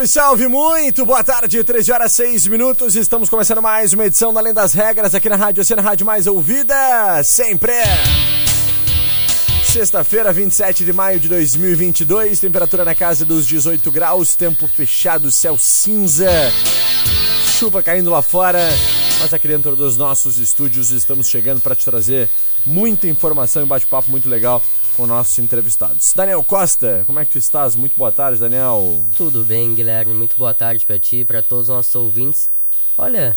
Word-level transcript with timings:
Salve, 0.00 0.06
salve, 0.06 0.48
muito 0.48 1.04
boa 1.04 1.22
tarde, 1.22 1.62
13 1.62 1.92
horas 1.92 2.12
6 2.12 2.46
minutos. 2.46 2.96
Estamos 2.96 3.28
começando 3.28 3.60
mais 3.60 3.92
uma 3.92 4.06
edição 4.06 4.32
da 4.32 4.40
Além 4.40 4.54
das 4.54 4.72
Regras 4.72 5.14
aqui 5.14 5.28
na 5.28 5.36
Rádio 5.36 5.60
Oceana, 5.60 5.82
Rádio 5.82 6.06
Mais 6.06 6.26
Ouvida, 6.26 7.22
sempre. 7.24 7.72
Sexta-feira, 9.64 10.32
27 10.32 10.84
de 10.84 10.92
maio 10.92 11.20
de 11.20 11.28
2022, 11.28 12.40
temperatura 12.40 12.84
na 12.84 12.94
casa 12.94 13.24
dos 13.24 13.46
18 13.46 13.90
graus, 13.90 14.34
tempo 14.34 14.66
fechado, 14.68 15.30
céu 15.30 15.58
cinza, 15.58 16.30
chuva 17.58 17.82
caindo 17.82 18.10
lá 18.10 18.22
fora. 18.22 18.68
Mas 19.20 19.34
aqui 19.34 19.46
dentro 19.48 19.76
dos 19.76 19.96
nossos 19.96 20.38
estúdios 20.38 20.90
estamos 20.90 21.28
chegando 21.28 21.60
para 21.60 21.74
te 21.74 21.84
trazer 21.84 22.28
muita 22.64 23.06
informação 23.06 23.62
e 23.62 23.66
bate-papo 23.66 24.10
muito 24.10 24.28
legal 24.28 24.62
com 24.96 25.06
nossos 25.06 25.38
entrevistados. 25.38 26.12
Daniel 26.14 26.42
Costa, 26.42 27.04
como 27.06 27.20
é 27.20 27.24
que 27.24 27.32
tu 27.32 27.38
estás? 27.38 27.76
Muito 27.76 27.94
boa 27.96 28.10
tarde, 28.10 28.40
Daniel. 28.40 29.04
Tudo 29.16 29.44
bem, 29.44 29.74
Guilherme. 29.74 30.14
Muito 30.14 30.36
boa 30.36 30.54
tarde 30.54 30.84
para 30.86 30.98
ti, 30.98 31.24
para 31.24 31.42
todos 31.42 31.68
os 31.68 31.74
nossos 31.74 31.94
ouvintes. 31.94 32.48
Olha, 32.96 33.36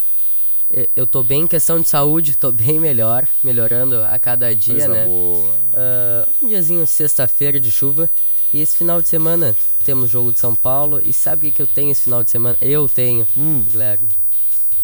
eu 0.96 1.06
tô 1.06 1.22
bem 1.22 1.42
em 1.42 1.48
questão 1.48 1.80
de 1.82 1.90
saúde, 1.90 2.38
tô 2.38 2.50
bem 2.54 2.80
melhor, 2.80 3.28
melhorando 3.44 4.02
a 4.04 4.18
cada 4.18 4.56
dia, 4.56 4.76
Coisa 4.76 4.88
né? 4.88 5.06
boa. 5.06 5.50
Uh, 5.74 6.46
um 6.46 6.48
diazinho 6.48 6.88
sexta-feira 6.88 7.60
de 7.60 7.70
chuva 7.72 8.10
e 8.54 8.62
esse 8.62 8.78
final 8.78 9.02
de 9.02 9.10
semana 9.10 9.54
temos 9.86 10.10
jogo 10.10 10.32
de 10.32 10.40
São 10.40 10.56
Paulo 10.56 11.02
e 11.04 11.12
sabe 11.12 11.50
o 11.50 11.52
que 11.52 11.62
eu 11.62 11.68
tenho 11.68 11.92
esse 11.92 12.04
final 12.04 12.24
de 12.24 12.32
semana? 12.32 12.56
Eu 12.62 12.88
tenho, 12.88 13.28
Hum. 13.36 13.66
Guilherme. 13.70 14.08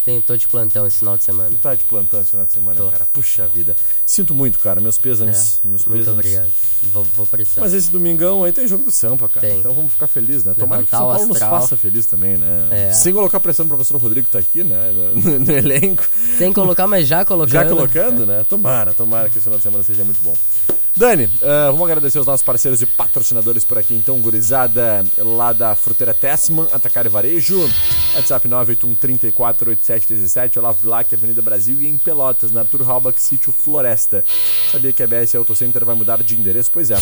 Tenho, 0.09 0.21
tô 0.23 0.35
de 0.35 0.47
plantão 0.47 0.87
esse 0.87 0.97
final 0.97 1.15
de 1.17 1.23
semana. 1.23 1.55
Tá 1.61 1.75
de 1.75 1.83
plantão 1.83 2.19
esse 2.19 2.31
final 2.31 2.43
de 2.43 2.51
semana, 2.51 2.81
Tô. 2.81 2.89
cara. 2.89 3.07
Puxa 3.13 3.47
vida. 3.47 3.77
Sinto 4.03 4.33
muito, 4.33 4.57
cara. 4.57 4.81
Meus 4.81 4.97
pêsames. 4.97 5.61
É, 5.63 5.67
meus 5.67 5.85
muito 5.85 5.99
pêsames. 5.99 6.25
obrigado. 6.25 6.51
Vou, 6.91 7.03
vou 7.15 7.27
precisar. 7.27 7.61
Mas 7.61 7.73
esse 7.75 7.91
domingão 7.91 8.43
aí 8.43 8.51
tem 8.51 8.67
jogo 8.67 8.85
do 8.85 8.89
Sampa, 8.91 9.29
cara. 9.29 9.47
Tem. 9.47 9.59
Então 9.59 9.71
vamos 9.71 9.93
ficar 9.93 10.07
felizes, 10.07 10.43
né? 10.43 10.55
Tomara 10.57 10.81
que 10.81 10.95
o 10.95 10.97
Levantar 10.97 10.97
São 10.97 11.07
o 11.07 11.13
Paulo 11.13 11.27
nos 11.27 11.37
faça 11.37 11.77
feliz 11.77 12.07
também, 12.07 12.37
né? 12.37 12.69
É. 12.71 12.91
Sem 12.91 13.13
colocar 13.13 13.39
pressão 13.39 13.65
no 13.65 13.69
professor 13.69 14.01
Rodrigo 14.01 14.25
que 14.25 14.31
tá 14.31 14.39
aqui, 14.39 14.63
né? 14.63 14.91
No, 15.13 15.39
no 15.39 15.51
elenco. 15.51 16.09
Sem 16.39 16.51
colocar, 16.51 16.87
mas 16.87 17.07
já 17.07 17.23
colocando. 17.23 17.51
Já 17.51 17.65
colocando, 17.69 18.25
né? 18.25 18.43
Tomara, 18.49 18.95
tomara 18.95 19.29
que 19.29 19.37
esse 19.37 19.43
final 19.43 19.57
de 19.57 19.63
semana 19.63 19.83
seja 19.83 20.03
muito 20.03 20.21
bom. 20.23 20.35
Dani, 20.99 21.29
ah, 21.41 21.71
vamos 21.71 21.83
agradecer 21.83 22.19
os 22.19 22.25
nossos 22.25 22.43
parceiros 22.43 22.81
e 22.81 22.85
patrocinadores 22.85 23.63
por 23.63 23.77
aqui, 23.77 23.93
então, 23.93 24.19
gurizada 24.19 25.05
lá 25.17 25.53
da 25.53 25.73
Fruteira 25.73 26.13
Tessman, 26.13 26.67
Atacar 26.73 27.05
e 27.05 27.09
Varejo, 27.09 27.57
WhatsApp 28.17 28.49
981-348717, 28.49 30.57
Olavo 30.57 30.83
Black, 30.83 31.15
Avenida 31.15 31.41
Brasil 31.41 31.79
e 31.79 31.87
em 31.87 31.97
Pelotas, 31.97 32.51
na 32.51 32.59
Arthur 32.59 32.81
Halbach, 32.81 33.17
Sítio 33.21 33.53
Floresta. 33.53 34.25
Sabia 34.73 34.91
que 34.91 35.01
a 35.01 35.07
BS 35.07 35.35
Auto 35.35 35.55
Center 35.55 35.85
vai 35.85 35.95
mudar 35.95 36.21
de 36.21 36.37
endereço? 36.37 36.69
Pois 36.69 36.91
é. 36.91 36.97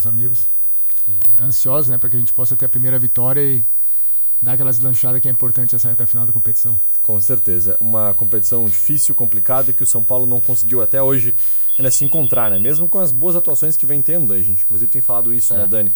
os 0.00 0.06
amigos. 0.06 0.46
Ansiosos, 1.40 1.88
né, 1.88 1.98
para 1.98 2.10
que 2.10 2.16
a 2.16 2.18
gente 2.18 2.32
possa 2.32 2.56
ter 2.56 2.64
a 2.64 2.68
primeira 2.68 2.98
vitória 2.98 3.40
e 3.40 3.64
dar 4.40 4.52
aquela 4.52 4.70
deslanchada 4.70 5.20
que 5.20 5.28
é 5.28 5.30
importante 5.30 5.74
essa 5.74 5.88
reta 5.88 6.06
final 6.06 6.24
da 6.26 6.32
competição. 6.32 6.78
Com 7.02 7.20
certeza, 7.20 7.76
uma 7.80 8.14
competição 8.14 8.64
difícil, 8.66 9.14
complicada 9.14 9.72
que 9.72 9.82
o 9.82 9.86
São 9.86 10.04
Paulo 10.04 10.26
não 10.26 10.40
conseguiu 10.40 10.80
até 10.82 11.02
hoje 11.02 11.34
ainda 11.78 11.90
se 11.90 12.04
encontrar, 12.04 12.50
né? 12.50 12.58
Mesmo 12.58 12.88
com 12.88 12.98
as 12.98 13.10
boas 13.12 13.34
atuações 13.36 13.76
que 13.76 13.86
vem 13.86 14.00
tendo, 14.02 14.32
a 14.32 14.38
gente 14.42 14.62
inclusive 14.64 14.90
tem 14.90 15.00
falado 15.02 15.32
isso, 15.34 15.54
É. 15.54 15.58
né, 15.58 15.66
Dani? 15.66 15.92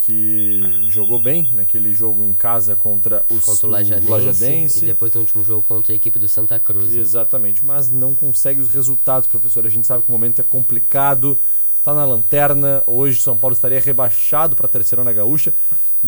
Que 0.00 0.60
jogou 0.88 1.20
bem 1.20 1.50
naquele 1.54 1.92
jogo 1.94 2.22
em 2.24 2.32
casa 2.34 2.76
contra, 2.76 3.24
os, 3.30 3.44
contra 3.44 3.66
o 3.66 3.70
o 3.70 3.72
Lajadense, 3.72 4.10
Lajadense. 4.10 4.84
e 4.84 4.86
depois 4.86 5.12
no 5.14 5.22
último 5.22 5.42
jogo 5.44 5.62
contra 5.62 5.92
a 5.92 5.96
equipe 5.96 6.18
do 6.18 6.28
Santa 6.28 6.58
Cruz. 6.60 6.92
né? 6.92 7.00
Exatamente, 7.00 7.64
mas 7.64 7.90
não 7.90 8.14
consegue 8.14 8.60
os 8.60 8.68
resultados, 8.68 9.26
professor. 9.26 9.66
A 9.66 9.70
gente 9.70 9.86
sabe 9.86 10.02
que 10.04 10.08
o 10.08 10.12
momento 10.12 10.40
é 10.40 10.44
complicado, 10.44 11.36
tá 11.82 11.92
na 11.94 12.04
lanterna. 12.04 12.84
Hoje 12.86 13.20
São 13.20 13.36
Paulo 13.36 13.54
estaria 13.56 13.80
rebaixado 13.80 14.54
para 14.54 14.66
a 14.66 14.68
terceirona 14.68 15.12
gaúcha 15.12 15.52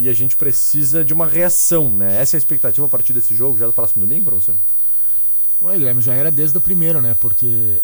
e 0.02 0.08
a 0.08 0.12
gente 0.12 0.36
precisa 0.36 1.04
de 1.04 1.12
uma 1.12 1.26
reação, 1.26 1.90
né? 1.90 2.20
Essa 2.20 2.36
é 2.36 2.38
a 2.38 2.40
expectativa 2.40 2.86
a 2.86 2.88
partir 2.88 3.12
desse 3.12 3.34
jogo, 3.34 3.58
já 3.58 3.66
do 3.66 3.72
próximo 3.72 4.04
domingo, 4.06 4.26
professor? 4.26 4.54
Ué, 5.62 5.76
Guilherme, 5.76 6.00
já 6.00 6.14
era 6.14 6.30
desde 6.30 6.56
o 6.56 6.60
primeiro, 6.60 7.00
né? 7.02 7.14
Porque 7.14 7.80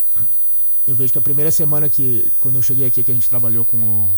eu 0.87 0.95
vejo 0.95 1.13
que 1.13 1.19
a 1.19 1.23
primeira 1.23 1.51
semana 1.51 1.89
que, 1.89 2.31
quando 2.41 2.57
eu 2.57 2.63
cheguei 2.63 2.87
aqui, 2.87 3.03
que 3.03 3.11
a 3.11 3.15
gente 3.15 3.29
trabalhou 3.29 3.65
com, 3.65 3.77
o- 3.79 4.11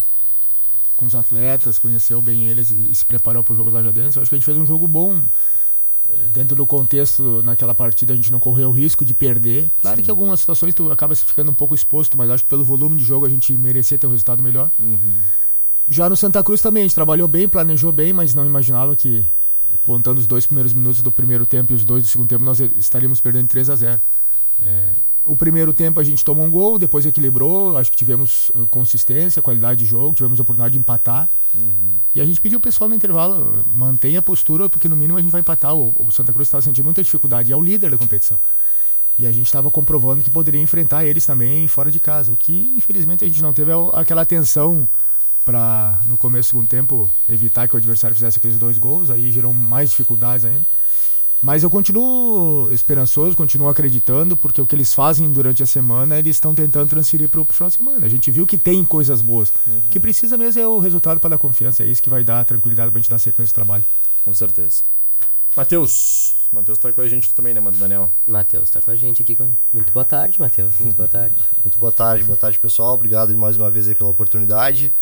com 0.97 1.07
os 1.07 1.15
atletas, 1.15 1.79
conheceu 1.79 2.21
bem 2.21 2.47
eles 2.49 2.71
e, 2.71 2.89
e 2.91 2.95
se 2.95 3.05
preparou 3.05 3.43
para 3.43 3.55
o 3.55 3.57
jogo 3.57 3.71
do 3.71 3.75
Lajadense, 3.77 4.17
eu 4.19 4.23
acho 4.23 4.29
que 4.29 4.35
a 4.35 4.39
gente 4.39 4.45
fez 4.45 4.59
um 4.59 4.67
jogo 4.67 4.87
bom. 4.87 5.23
Eh, 6.11 6.17
Dentro 6.35 6.55
do 6.55 6.67
contexto, 6.67 7.43
naquela 7.43 7.75
partida, 7.75 8.13
a 8.13 8.17
gente 8.17 8.31
não 8.31 8.39
correu 8.41 8.69
o 8.69 8.73
risco 8.73 9.05
de 9.05 9.15
perder. 9.15 9.71
Claro 9.81 9.97
Sim. 9.97 10.03
que 10.05 10.11
algumas 10.11 10.39
situações 10.41 10.75
tu 10.75 10.93
acaba 10.93 11.15
ficando 11.17 11.51
um 11.51 11.55
pouco 11.55 11.75
exposto, 11.75 12.17
mas 12.19 12.29
acho 12.31 12.45
que 12.45 12.51
pelo 12.51 12.63
volume 12.65 12.97
de 12.99 13.05
jogo 13.05 13.25
a 13.27 13.31
gente 13.31 13.53
merecia 13.57 13.99
ter 13.99 14.07
um 14.07 14.11
resultado 14.11 14.43
melhor. 14.43 14.71
Já 15.89 16.09
no 16.11 16.17
Santa 16.17 16.43
Cruz 16.43 16.61
também, 16.61 16.83
a 16.83 16.87
gente 16.87 16.95
trabalhou 16.95 17.29
bem, 17.29 17.49
planejou 17.49 17.93
bem, 17.93 18.13
mas 18.13 18.35
não 18.35 18.45
imaginava 18.45 18.97
que, 18.97 19.25
contando 19.85 20.19
os 20.19 20.27
dois 20.27 20.47
primeiros 20.47 20.73
minutos 20.73 21.01
do 21.01 21.13
primeiro 21.13 21.47
tempo 21.47 21.73
e 21.73 21.77
os 21.77 21.85
dois 21.85 22.03
do 22.03 22.09
segundo 22.09 22.29
tempo, 22.29 22.45
nós 22.45 22.59
estaríamos 22.61 23.21
perdendo 23.21 23.49
3 23.49 23.71
a 23.71 23.77
0 23.77 24.01
É, 24.59 24.93
o 25.27 25.37
primeiro 25.37 25.73
tempo 25.73 26.01
a 26.01 26.05
gente 26.05 26.25
tomou 26.25 26.47
um 26.47 26.51
gol, 26.51 26.79
depois 26.79 27.05
equilibrou, 27.05 27.77
acho 27.77 27.91
que 27.91 27.97
tivemos 27.97 28.49
uh, 28.51 28.67
consistência, 28.69 29.43
qualidade 29.43 29.85
de 29.85 29.85
jogo, 29.85 30.15
tivemos 30.15 30.39
a 30.39 30.43
oportunidade 30.43 30.73
de 30.73 30.79
empatar. 30.79 31.29
E 32.15 32.21
a 32.21 32.25
gente 32.25 32.41
pediu 32.41 32.59
o 32.59 32.61
pessoal 32.61 32.89
no 32.89 32.95
intervalo, 32.95 33.65
mantenha 33.75 34.21
a 34.21 34.23
postura, 34.23 34.69
porque 34.69 34.89
no 34.89 34.95
mínimo 34.95 35.19
a 35.19 35.23
gente 35.23 35.31
vai 35.31 35.41
empatar. 35.41 35.75
O, 35.75 35.95
o 35.99 36.13
Santa 36.13 36.33
Cruz 36.33 36.47
estava 36.47 36.63
sentindo 36.63 36.85
muita 36.85 37.03
dificuldade, 37.03 37.53
é 37.53 37.57
o 37.57 37.63
líder 37.63 37.91
da 37.91 37.99
competição. 37.99 38.39
E 39.19 39.27
a 39.27 39.33
gente 39.33 39.47
estava 39.47 39.71
comprovando 39.71 40.23
que 40.23 40.31
poderia 40.31 40.61
enfrentar 40.61 41.05
eles 41.05 41.25
também 41.27 41.67
fora 41.67 41.91
de 41.91 41.99
casa, 41.99 42.33
o 42.33 42.37
que 42.37 42.75
infelizmente 42.77 43.25
a 43.25 43.27
gente 43.27 43.43
não 43.43 43.53
teve 43.53 43.73
aquela 43.95 44.23
atenção 44.23 44.87
para 45.47 46.01
no 46.09 46.19
começo 46.19 46.49
do 46.49 46.51
segundo 46.51 46.69
tempo 46.69 47.11
evitar 47.29 47.69
que 47.69 47.75
o 47.75 47.79
adversário 47.79 48.17
fizesse 48.17 48.39
aqueles 48.39 48.59
dois 48.59 48.79
gols, 48.79 49.11
aí 49.11 49.31
gerou 49.31 49.55
mais 49.55 49.91
dificuldades 49.91 50.45
ainda. 50.45 50.67
Mas 51.41 51.63
eu 51.63 51.71
continuo 51.71 52.69
esperançoso, 52.73 53.37
continuo 53.37 53.69
acreditando, 53.69 54.37
porque 54.37 54.61
o 54.61 54.67
que 54.67 54.75
eles 54.75 54.93
fazem 54.93 55.31
durante 55.31 55.63
a 55.63 55.67
semana, 55.67 56.19
eles 56.19 56.37
estão 56.37 56.53
tentando 56.53 56.89
transferir 56.89 57.29
para 57.29 57.41
o 57.41 57.45
final 57.45 57.71
de 57.71 57.77
semana. 57.77 58.07
A 58.07 58.09
gente 58.09 58.31
viu 58.31 58.47
que 58.47 58.59
tem 58.59 58.85
coisas 58.85 59.23
boas. 59.23 59.53
Uhum. 59.67 59.79
O 59.79 59.83
que 59.83 60.01
precisa 60.01 60.37
mesmo 60.37 60.61
é 60.61 60.67
o 60.67 60.81
resultado 60.81 61.21
para 61.21 61.31
dar 61.31 61.39
confiança. 61.39 61.85
É 61.85 61.87
isso 61.87 62.03
que 62.03 62.11
vai 62.11 62.25
dar 62.25 62.45
tranquilidade 62.45 62.91
para 62.91 62.99
a 62.99 63.01
gente 63.03 63.11
dar 63.11 63.19
sequência 63.19 63.51
de 63.51 63.55
trabalho. 63.55 63.85
Com 64.25 64.35
certeza. 64.35 64.83
Matheus, 65.55 66.49
Matheus 66.53 66.79
está 66.79 66.93
com 66.93 67.01
a 67.01 67.09
gente 67.09 67.33
também, 67.33 67.55
né, 67.55 67.61
Daniel? 67.79 68.13
Matheus 68.27 68.65
está 68.65 68.81
com 68.81 68.91
a 68.91 68.97
gente 68.97 69.23
aqui. 69.23 69.37
Muito 69.73 69.93
boa 69.93 70.05
tarde, 70.05 70.41
Matheus. 70.41 70.79
Muito 70.81 70.97
boa 70.97 71.09
tarde. 71.09 71.37
Muito 71.63 71.79
boa 71.79 71.93
tarde, 71.93 72.25
boa 72.25 72.37
tarde, 72.37 72.59
pessoal. 72.59 72.95
Obrigado 72.95 73.37
mais 73.37 73.57
uma 73.57 73.71
vez 73.71 73.87
aí 73.87 73.95
pela 73.95 74.11
oportunidade. 74.11 74.93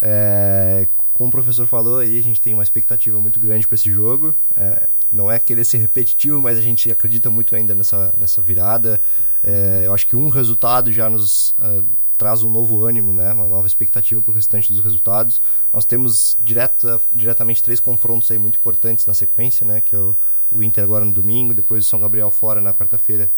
É, 0.00 0.86
como 1.12 1.28
o 1.28 1.32
professor 1.32 1.66
falou 1.66 1.98
aí, 1.98 2.18
a 2.18 2.22
gente 2.22 2.40
tem 2.40 2.54
uma 2.54 2.62
expectativa 2.62 3.20
muito 3.20 3.38
grande 3.38 3.66
para 3.66 3.74
esse 3.74 3.90
jogo. 3.90 4.34
É, 4.56 4.88
não 5.12 5.30
é 5.30 5.38
querer 5.38 5.64
ser 5.64 5.78
repetitivo, 5.78 6.40
mas 6.40 6.56
a 6.56 6.62
gente 6.62 6.90
acredita 6.90 7.28
muito 7.28 7.54
ainda 7.54 7.74
nessa, 7.74 8.14
nessa 8.16 8.40
virada. 8.40 9.00
É, 9.42 9.82
eu 9.84 9.92
acho 9.92 10.06
que 10.06 10.16
um 10.16 10.28
resultado 10.28 10.90
já 10.92 11.10
nos 11.10 11.50
uh, 11.50 11.84
traz 12.16 12.42
um 12.42 12.50
novo 12.50 12.84
ânimo, 12.84 13.12
né? 13.12 13.32
uma 13.32 13.46
nova 13.46 13.66
expectativa 13.66 14.20
para 14.20 14.30
o 14.30 14.34
restante 14.34 14.72
dos 14.72 14.84
resultados. 14.84 15.40
Nós 15.72 15.86
temos 15.86 16.36
direta, 16.38 17.00
diretamente 17.12 17.62
três 17.62 17.80
confrontos 17.80 18.30
aí 18.30 18.38
muito 18.38 18.58
importantes 18.58 19.06
na 19.06 19.14
sequência, 19.14 19.66
né? 19.66 19.80
que 19.80 19.94
é 19.94 19.98
o, 19.98 20.14
o 20.50 20.62
Inter 20.62 20.84
agora 20.84 21.04
no 21.04 21.12
domingo, 21.12 21.54
depois 21.54 21.84
o 21.84 21.88
São 21.88 21.98
Gabriel 21.98 22.30
fora 22.30 22.60
na 22.60 22.74
quarta-feira 22.74 23.32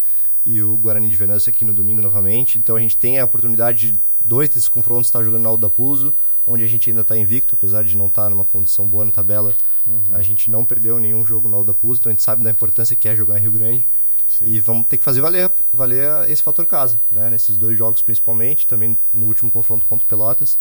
e 0.45 0.61
o 0.61 0.75
Guarani 0.75 1.09
de 1.09 1.15
Venâncio 1.15 1.49
aqui 1.49 1.63
no 1.63 1.73
domingo 1.73 2.01
novamente. 2.01 2.57
Então 2.57 2.75
a 2.75 2.79
gente 2.79 2.97
tem 2.97 3.19
a 3.19 3.25
oportunidade 3.25 3.93
de 3.93 4.01
dois 4.23 4.49
desses 4.49 4.67
confrontos 4.67 5.07
estar 5.07 5.23
jogando 5.23 5.43
no 5.43 5.49
Aldo 5.49 5.67
da 5.67 5.69
Puso, 5.69 6.13
onde 6.45 6.63
a 6.63 6.67
gente 6.67 6.89
ainda 6.89 7.01
está 7.01 7.17
invicto, 7.17 7.55
apesar 7.55 7.83
de 7.83 7.95
não 7.95 8.07
estar 8.07 8.23
tá 8.23 8.29
numa 8.29 8.45
condição 8.45 8.87
boa 8.87 9.05
na 9.05 9.11
tabela. 9.11 9.53
Uhum. 9.85 10.01
A 10.11 10.21
gente 10.21 10.49
não 10.49 10.63
perdeu 10.63 10.99
nenhum 10.99 11.25
jogo 11.25 11.47
no 11.47 11.57
Aldo 11.57 11.73
da 11.73 11.77
Puso, 11.77 11.99
então 11.99 12.09
a 12.09 12.13
gente 12.13 12.23
sabe 12.23 12.43
da 12.43 12.51
importância 12.51 12.95
que 12.95 13.07
é 13.07 13.15
jogar 13.15 13.37
em 13.37 13.41
Rio 13.41 13.51
Grande. 13.51 13.87
Sim. 14.27 14.45
E 14.45 14.59
vamos 14.59 14.87
ter 14.87 14.97
que 14.97 15.03
fazer 15.03 15.21
valer, 15.21 15.51
valer 15.71 16.29
esse 16.29 16.41
fator 16.41 16.65
casa, 16.65 16.99
né? 17.11 17.29
nesses 17.29 17.57
dois 17.57 17.77
jogos 17.77 18.01
principalmente, 18.01 18.65
também 18.65 18.97
no 19.11 19.25
último 19.27 19.51
confronto 19.51 19.85
contra 19.85 20.05
o 20.05 20.07
Pelotas. 20.07 20.57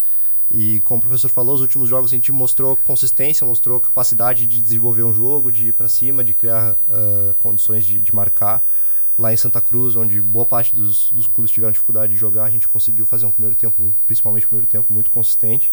E 0.51 0.81
como 0.81 0.99
o 0.99 1.03
professor 1.03 1.31
falou, 1.31 1.55
os 1.55 1.63
últimos 1.63 1.89
jogos 1.89 2.13
a 2.13 2.15
gente 2.15 2.31
mostrou 2.31 2.77
consistência, 2.77 3.47
mostrou 3.47 3.81
capacidade 3.81 4.47
de 4.47 4.61
desenvolver 4.61 5.03
um 5.03 5.15
jogo, 5.15 5.51
de 5.51 5.69
ir 5.69 5.73
para 5.73 5.89
cima, 5.89 6.23
de 6.23 6.35
criar 6.35 6.75
uh, 6.75 7.35
condições 7.39 7.87
de, 7.87 8.03
de 8.03 8.15
marcar 8.15 8.63
lá 9.17 9.33
em 9.33 9.37
Santa 9.37 9.61
Cruz, 9.61 9.97
onde 9.97 10.21
boa 10.21 10.47
parte 10.47 10.75
dos, 10.75 11.11
dos 11.13 11.27
clubes 11.27 11.51
tiveram 11.51 11.73
dificuldade 11.73 12.13
de 12.13 12.19
jogar, 12.19 12.45
a 12.45 12.51
gente 12.51 12.69
conseguiu 12.69 13.05
fazer 13.07 13.27
um 13.27 13.31
primeiro 13.31 13.55
tempo, 13.55 13.95
principalmente 14.07 14.47
o 14.47 14.49
primeiro 14.49 14.67
tempo, 14.67 14.93
muito 14.93 15.11
consistente. 15.11 15.73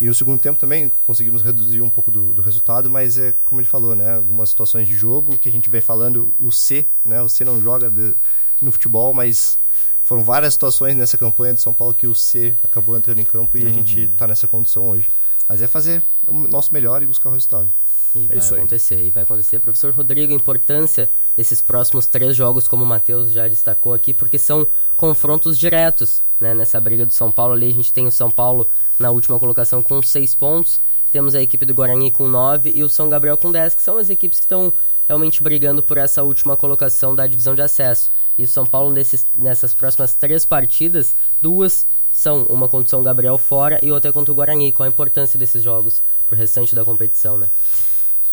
E 0.00 0.06
no 0.06 0.14
segundo 0.14 0.40
tempo 0.40 0.58
também 0.58 0.88
conseguimos 1.04 1.42
reduzir 1.42 1.82
um 1.82 1.90
pouco 1.90 2.10
do, 2.10 2.32
do, 2.32 2.40
resultado, 2.40 2.88
mas 2.88 3.18
é 3.18 3.34
como 3.44 3.60
ele 3.60 3.68
falou, 3.68 3.94
né? 3.94 4.16
Algumas 4.16 4.48
situações 4.48 4.88
de 4.88 4.94
jogo 4.94 5.36
que 5.36 5.46
a 5.46 5.52
gente 5.52 5.68
vem 5.68 5.82
falando, 5.82 6.34
o 6.38 6.50
C, 6.50 6.86
né? 7.04 7.20
O 7.20 7.28
C 7.28 7.44
não 7.44 7.60
joga 7.60 7.90
de, 7.90 8.14
no 8.62 8.72
futebol, 8.72 9.12
mas 9.12 9.58
foram 10.02 10.24
várias 10.24 10.54
situações 10.54 10.96
nessa 10.96 11.18
campanha 11.18 11.52
de 11.52 11.60
São 11.60 11.74
Paulo 11.74 11.92
que 11.92 12.06
o 12.06 12.14
C 12.14 12.56
acabou 12.64 12.96
entrando 12.96 13.20
em 13.20 13.24
campo 13.24 13.58
e 13.58 13.62
uhum. 13.62 13.68
a 13.68 13.72
gente 13.72 14.00
está 14.04 14.26
nessa 14.26 14.48
condição 14.48 14.88
hoje. 14.88 15.10
Mas 15.46 15.60
é 15.60 15.66
fazer 15.66 16.02
o 16.26 16.32
nosso 16.32 16.72
melhor 16.72 17.02
e 17.02 17.06
buscar 17.06 17.28
o 17.28 17.32
resultado. 17.34 17.70
E 18.14 18.26
é 18.30 18.40
vai 18.40 18.58
acontecer, 18.58 19.06
e 19.06 19.10
vai 19.10 19.22
acontecer. 19.22 19.60
Professor 19.60 19.92
Rodrigo, 19.92 20.32
a 20.32 20.36
importância 20.36 21.08
desses 21.36 21.62
próximos 21.62 22.06
três 22.06 22.36
jogos, 22.36 22.68
como 22.68 22.84
o 22.84 22.86
Matheus 22.86 23.32
já 23.32 23.48
destacou 23.48 23.94
aqui, 23.94 24.12
porque 24.12 24.38
são 24.38 24.66
confrontos 24.96 25.58
diretos, 25.58 26.22
né? 26.38 26.54
Nessa 26.54 26.80
briga 26.80 27.06
do 27.06 27.12
São 27.12 27.30
Paulo 27.30 27.54
ali, 27.54 27.68
a 27.68 27.72
gente 27.72 27.92
tem 27.92 28.06
o 28.06 28.12
São 28.12 28.30
Paulo 28.30 28.68
na 28.98 29.10
última 29.10 29.38
colocação 29.38 29.82
com 29.82 30.02
seis 30.02 30.34
pontos, 30.34 30.80
temos 31.10 31.34
a 31.34 31.42
equipe 31.42 31.66
do 31.66 31.74
Guarani 31.74 32.10
com 32.10 32.28
nove 32.28 32.70
e 32.74 32.84
o 32.84 32.88
São 32.88 33.08
Gabriel 33.08 33.36
com 33.36 33.50
dez, 33.50 33.74
que 33.74 33.82
são 33.82 33.98
as 33.98 34.10
equipes 34.10 34.38
que 34.38 34.44
estão 34.44 34.72
realmente 35.08 35.42
brigando 35.42 35.82
por 35.82 35.98
essa 35.98 36.22
última 36.22 36.56
colocação 36.56 37.16
da 37.16 37.26
divisão 37.26 37.52
de 37.52 37.62
acesso. 37.62 38.10
E 38.38 38.44
o 38.44 38.48
São 38.48 38.64
Paulo, 38.64 38.92
nesses, 38.92 39.26
nessas 39.36 39.74
próximas 39.74 40.14
três 40.14 40.44
partidas, 40.44 41.16
duas 41.42 41.84
são 42.12 42.44
uma 42.44 42.68
contra 42.68 42.86
o 42.86 42.90
São 42.90 43.02
Gabriel 43.02 43.36
fora 43.36 43.80
e 43.82 43.90
outra 43.90 44.12
contra 44.12 44.30
o 44.30 44.34
Guarani. 44.34 44.70
Qual 44.70 44.84
a 44.84 44.88
importância 44.88 45.38
desses 45.38 45.64
jogos 45.64 46.00
para 46.28 46.36
o 46.36 46.38
restante 46.38 46.76
da 46.76 46.84
competição, 46.84 47.38
né? 47.38 47.48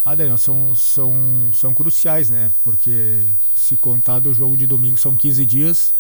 Ah, 0.10 0.16
Daniel, 0.16 0.38
são, 0.38 0.74
são, 0.74 1.14
são 1.52 1.74
cruciais, 1.74 2.30
né? 2.30 2.50
Porque 2.64 3.26
se 3.54 3.76
contar 3.76 4.20
do 4.20 4.34
jogo 4.34 4.56
de 4.56 4.66
domingo 4.66 4.98
são 4.98 5.14
15 5.14 5.46
dias. 5.46 5.94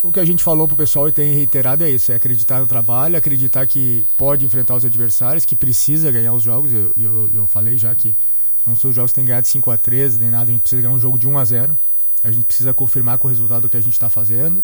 O 0.00 0.12
que 0.12 0.20
a 0.20 0.24
gente 0.24 0.44
falou 0.44 0.68
pro 0.68 0.76
pessoal 0.76 1.08
e 1.08 1.12
tem 1.12 1.34
reiterado 1.34 1.82
é 1.82 1.90
isso: 1.90 2.12
é 2.12 2.14
acreditar 2.14 2.60
no 2.60 2.68
trabalho, 2.68 3.16
acreditar 3.16 3.66
que 3.66 4.06
pode 4.16 4.46
enfrentar 4.46 4.76
os 4.76 4.84
adversários, 4.84 5.44
que 5.44 5.56
precisa 5.56 6.12
ganhar 6.12 6.32
os 6.32 6.44
jogos. 6.44 6.72
Eu, 6.72 6.94
eu, 6.96 7.30
eu 7.34 7.46
falei 7.48 7.76
já 7.76 7.92
que 7.96 8.16
não 8.64 8.76
são 8.76 8.90
os 8.90 8.94
jogos 8.94 9.10
que 9.10 9.16
tem 9.16 9.24
que 9.24 9.30
ganhar 9.30 9.40
de 9.40 9.48
5 9.48 9.72
a 9.72 9.76
13 9.76 10.20
nem 10.20 10.30
nada, 10.30 10.44
a 10.44 10.52
gente 10.52 10.60
precisa 10.60 10.80
ganhar 10.80 10.94
um 10.94 11.00
jogo 11.00 11.18
de 11.18 11.26
1 11.26 11.36
a 11.36 11.44
0 11.44 11.76
A 12.22 12.30
gente 12.30 12.44
precisa 12.44 12.72
confirmar 12.72 13.18
com 13.18 13.26
o 13.26 13.28
resultado 13.28 13.68
que 13.68 13.76
a 13.76 13.80
gente 13.80 13.94
está 13.94 14.08
fazendo, 14.08 14.58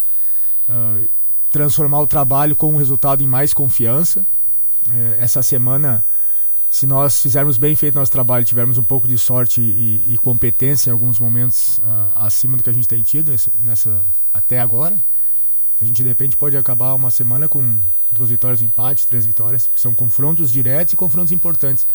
uh, 0.68 1.08
transformar 1.50 1.98
o 1.98 2.06
trabalho 2.06 2.54
com 2.54 2.72
o 2.72 2.78
resultado 2.78 3.24
em 3.24 3.26
mais 3.26 3.52
confiança. 3.52 4.24
Uh, 4.86 5.14
essa 5.18 5.42
semana 5.42 6.04
se 6.74 6.88
nós 6.88 7.22
fizermos 7.22 7.56
bem 7.56 7.76
feito 7.76 7.94
nosso 7.94 8.10
trabalho, 8.10 8.44
tivermos 8.44 8.78
um 8.78 8.82
pouco 8.82 9.06
de 9.06 9.16
sorte 9.16 9.60
e, 9.60 10.12
e 10.12 10.18
competência 10.18 10.90
em 10.90 10.92
alguns 10.92 11.20
momentos 11.20 11.78
uh, 11.78 12.10
acima 12.16 12.56
do 12.56 12.64
que 12.64 12.68
a 12.68 12.72
gente 12.72 12.88
tem 12.88 13.00
tido 13.00 13.30
nesse, 13.30 13.48
nessa 13.60 14.04
até 14.32 14.58
agora, 14.58 14.98
a 15.80 15.84
gente 15.84 16.02
de 16.02 16.08
repente 16.08 16.36
pode 16.36 16.56
acabar 16.56 16.92
uma 16.94 17.12
semana 17.12 17.48
com 17.48 17.76
duas 18.10 18.30
vitórias, 18.30 18.60
um 18.60 18.64
empate, 18.64 19.06
três 19.06 19.24
vitórias, 19.24 19.70
são 19.76 19.94
confrontos 19.94 20.50
diretos 20.50 20.94
e 20.94 20.96
confrontos 20.96 21.30
importantes. 21.30 21.86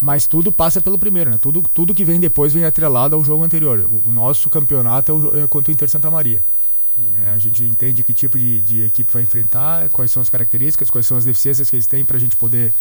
Mas 0.00 0.26
tudo 0.26 0.50
passa 0.50 0.80
pelo 0.80 0.98
primeiro, 0.98 1.30
né? 1.30 1.38
Tudo, 1.38 1.62
tudo 1.62 1.94
que 1.94 2.04
vem 2.04 2.18
depois 2.18 2.52
vem 2.52 2.64
atrelado 2.64 3.14
ao 3.14 3.22
jogo 3.22 3.44
anterior. 3.44 3.78
O, 3.88 4.08
o 4.08 4.12
nosso 4.12 4.50
campeonato 4.50 5.12
é, 5.12 5.14
o, 5.14 5.44
é 5.44 5.46
contra 5.46 5.70
o 5.70 5.72
Inter 5.72 5.88
Santa 5.88 6.10
Maria. 6.10 6.42
Uhum. 6.98 7.26
É, 7.26 7.30
a 7.30 7.38
gente 7.38 7.62
entende 7.62 8.02
que 8.02 8.12
tipo 8.12 8.36
de, 8.36 8.60
de 8.60 8.82
equipe 8.82 9.12
vai 9.12 9.22
enfrentar, 9.22 9.88
quais 9.90 10.10
são 10.10 10.20
as 10.20 10.28
características, 10.28 10.90
quais 10.90 11.06
são 11.06 11.16
as 11.16 11.24
deficiências 11.24 11.70
que 11.70 11.76
eles 11.76 11.86
têm 11.86 12.04
para 12.04 12.16
a 12.16 12.20
gente 12.20 12.34
poder 12.34 12.74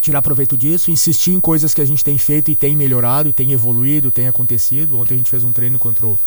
tirar 0.00 0.22
proveito 0.22 0.56
disso, 0.56 0.90
insistir 0.90 1.32
em 1.32 1.40
coisas 1.40 1.74
que 1.74 1.80
a 1.80 1.84
gente 1.84 2.02
tem 2.02 2.16
feito 2.16 2.50
e 2.50 2.56
tem 2.56 2.74
melhorado 2.74 3.28
e 3.28 3.32
tem 3.32 3.52
evoluído, 3.52 4.10
tem 4.10 4.28
acontecido. 4.28 4.98
Ontem 4.98 5.14
a 5.14 5.16
gente 5.16 5.30
fez 5.30 5.44
um 5.44 5.52
treino 5.52 5.78
contra 5.78 6.06
o, 6.06 6.18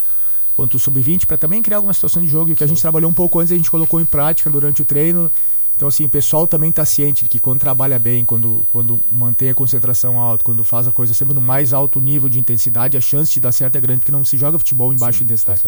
contra 0.55 0.77
o 0.77 0.79
Sub-20 0.79 1.25
para 1.25 1.37
também 1.37 1.61
criar 1.61 1.77
alguma 1.77 1.93
situação 1.93 2.21
de 2.21 2.27
jogo. 2.27 2.49
E 2.49 2.53
o 2.53 2.55
que 2.55 2.63
a 2.63 2.67
gente 2.67 2.81
trabalhou 2.81 3.09
um 3.09 3.13
pouco 3.13 3.39
antes, 3.39 3.51
a 3.51 3.55
gente 3.55 3.71
colocou 3.71 3.99
em 3.99 4.05
prática 4.05 4.49
durante 4.49 4.81
o 4.81 4.85
treino. 4.85 5.31
Então, 5.75 5.89
assim, 5.89 6.05
o 6.05 6.09
pessoal 6.09 6.47
também 6.47 6.69
está 6.69 6.85
ciente 6.85 7.23
de 7.23 7.29
que 7.29 7.37
quando 7.37 7.59
trabalha 7.59 7.99
bem, 7.99 8.23
quando, 8.23 8.65
quando 8.71 9.01
mantém 9.11 9.49
a 9.49 9.53
concentração 9.53 10.17
alta, 10.17 10.41
quando 10.43 10.63
faz 10.63 10.87
a 10.87 10.91
coisa 10.91 11.13
sempre 11.13 11.33
no 11.33 11.41
mais 11.41 11.73
alto 11.73 11.99
nível 11.99 12.29
de 12.29 12.39
intensidade, 12.39 12.95
a 12.95 13.01
chance 13.01 13.33
de 13.33 13.41
dar 13.41 13.51
certo 13.51 13.75
é 13.75 13.81
grande, 13.81 13.99
porque 13.99 14.11
não 14.11 14.23
se 14.23 14.37
joga 14.37 14.57
futebol 14.57 14.93
em 14.93 14.97
baixa 14.97 15.17
Sim, 15.17 15.25
intensidade. 15.25 15.59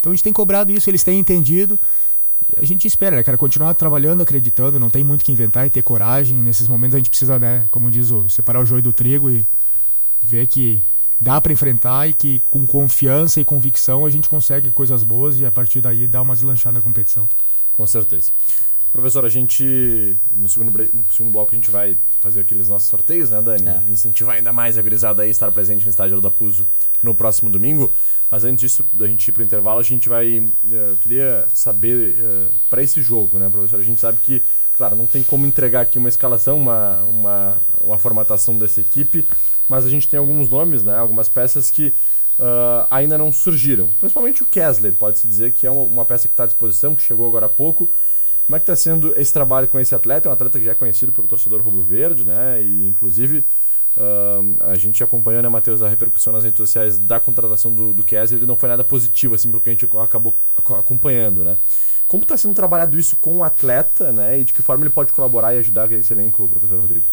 Então 0.00 0.10
a 0.10 0.14
gente 0.16 0.24
tem 0.24 0.32
cobrado 0.32 0.72
isso, 0.72 0.90
eles 0.90 1.04
têm 1.04 1.20
entendido 1.20 1.78
a 2.56 2.64
gente 2.64 2.86
espera, 2.86 3.16
né, 3.16 3.22
cara, 3.24 3.36
continuar 3.36 3.74
trabalhando, 3.74 4.22
acreditando, 4.22 4.78
não 4.78 4.90
tem 4.90 5.02
muito 5.02 5.24
que 5.24 5.32
inventar 5.32 5.66
e 5.66 5.70
ter 5.70 5.82
coragem. 5.82 6.42
Nesses 6.42 6.68
momentos 6.68 6.94
a 6.94 6.98
gente 6.98 7.10
precisa, 7.10 7.38
né, 7.38 7.66
como 7.70 7.90
diz 7.90 8.10
o, 8.10 8.28
separar 8.28 8.60
o 8.60 8.66
joio 8.66 8.82
do 8.82 8.92
trigo 8.92 9.28
e 9.28 9.46
ver 10.22 10.46
que 10.46 10.82
dá 11.20 11.40
para 11.40 11.52
enfrentar 11.52 12.08
e 12.08 12.12
que 12.12 12.40
com 12.40 12.66
confiança 12.66 13.40
e 13.40 13.44
convicção 13.44 14.06
a 14.06 14.10
gente 14.10 14.28
consegue 14.28 14.70
coisas 14.70 15.02
boas 15.02 15.40
e 15.40 15.46
a 15.46 15.50
partir 15.50 15.80
daí 15.80 16.06
dar 16.06 16.22
uma 16.22 16.34
deslanchada 16.34 16.74
na 16.74 16.82
competição. 16.82 17.28
Com 17.72 17.86
certeza. 17.86 18.30
Professor, 18.96 19.26
a 19.26 19.28
gente, 19.28 20.18
no 20.34 20.48
segundo, 20.48 20.70
no 20.70 21.04
segundo 21.12 21.30
bloco, 21.30 21.52
a 21.52 21.54
gente 21.54 21.70
vai 21.70 21.98
fazer 22.18 22.40
aqueles 22.40 22.70
nossos 22.70 22.88
sorteios, 22.88 23.28
né, 23.28 23.42
Dani? 23.42 23.68
É. 23.68 23.82
Incentivar 23.90 24.36
ainda 24.36 24.54
mais 24.54 24.78
a 24.78 24.82
gurizada 24.82 25.20
a 25.20 25.26
estar 25.26 25.52
presente 25.52 25.84
no 25.84 25.90
estádio 25.90 26.18
da 26.18 26.30
Puso 26.30 26.66
no 27.02 27.14
próximo 27.14 27.50
domingo. 27.50 27.92
Mas 28.30 28.42
antes 28.44 28.58
disso, 28.58 28.86
da 28.94 29.06
gente 29.06 29.28
ir 29.28 29.32
para 29.32 29.42
o 29.42 29.44
intervalo, 29.44 29.80
a 29.80 29.82
gente 29.82 30.08
vai. 30.08 30.38
Eh, 30.38 30.90
eu 30.92 30.96
queria 30.96 31.46
saber, 31.52 32.24
uh, 32.24 32.54
para 32.70 32.82
esse 32.82 33.02
jogo, 33.02 33.38
né, 33.38 33.50
professor? 33.50 33.78
A 33.78 33.82
gente 33.82 34.00
sabe 34.00 34.16
que, 34.22 34.42
claro, 34.78 34.96
não 34.96 35.06
tem 35.06 35.22
como 35.22 35.44
entregar 35.44 35.82
aqui 35.82 35.98
uma 35.98 36.08
escalação, 36.08 36.56
uma, 36.56 37.02
uma, 37.02 37.58
uma 37.82 37.98
formatação 37.98 38.56
dessa 38.58 38.80
equipe, 38.80 39.28
mas 39.68 39.84
a 39.84 39.90
gente 39.90 40.08
tem 40.08 40.18
alguns 40.18 40.48
nomes, 40.48 40.82
né, 40.82 40.96
algumas 40.96 41.28
peças 41.28 41.70
que 41.70 41.88
uh, 42.38 42.86
ainda 42.90 43.18
não 43.18 43.30
surgiram. 43.30 43.90
Principalmente 44.00 44.42
o 44.42 44.46
Kessler, 44.46 44.94
pode-se 44.94 45.28
dizer 45.28 45.52
que 45.52 45.66
é 45.66 45.70
uma 45.70 46.06
peça 46.06 46.28
que 46.28 46.32
está 46.32 46.44
à 46.44 46.46
disposição, 46.46 46.96
que 46.96 47.02
chegou 47.02 47.28
agora 47.28 47.44
há 47.44 47.50
pouco. 47.50 47.90
Como 48.46 48.54
é 48.54 48.60
que 48.60 48.62
está 48.62 48.76
sendo 48.76 49.12
esse 49.18 49.32
trabalho 49.32 49.66
com 49.66 49.78
esse 49.78 49.92
atleta? 49.92 50.28
É 50.28 50.30
um 50.30 50.32
atleta 50.32 50.58
que 50.58 50.64
já 50.64 50.70
é 50.70 50.74
conhecido 50.74 51.10
pelo 51.12 51.26
torcedor 51.26 51.60
rubro-verde, 51.60 52.24
né? 52.24 52.62
E 52.62 52.86
inclusive 52.86 53.44
uh, 53.96 54.56
a 54.60 54.76
gente 54.76 55.02
acompanhou, 55.02 55.42
né, 55.42 55.48
Matheus, 55.48 55.82
a 55.82 55.88
repercussão 55.88 56.32
nas 56.32 56.44
redes 56.44 56.58
sociais 56.58 56.96
da 56.96 57.18
contratação 57.18 57.72
do, 57.72 57.92
do 57.92 58.04
Kessler. 58.04 58.38
Ele 58.38 58.46
não 58.46 58.56
foi 58.56 58.68
nada 58.68 58.84
positivo, 58.84 59.34
assim, 59.34 59.50
porque 59.50 59.68
a 59.68 59.72
gente 59.72 59.88
acabou 60.00 60.36
acompanhando, 60.56 61.42
né? 61.42 61.58
Como 62.06 62.22
está 62.22 62.36
sendo 62.36 62.54
trabalhado 62.54 62.96
isso 62.96 63.16
com 63.16 63.38
o 63.38 63.42
atleta, 63.42 64.12
né? 64.12 64.38
E 64.38 64.44
de 64.44 64.52
que 64.52 64.62
forma 64.62 64.84
ele 64.84 64.94
pode 64.94 65.12
colaborar 65.12 65.52
e 65.52 65.58
ajudar 65.58 65.90
esse 65.90 66.12
elenco, 66.12 66.48
professor 66.48 66.78
Rodrigo? 66.78 67.04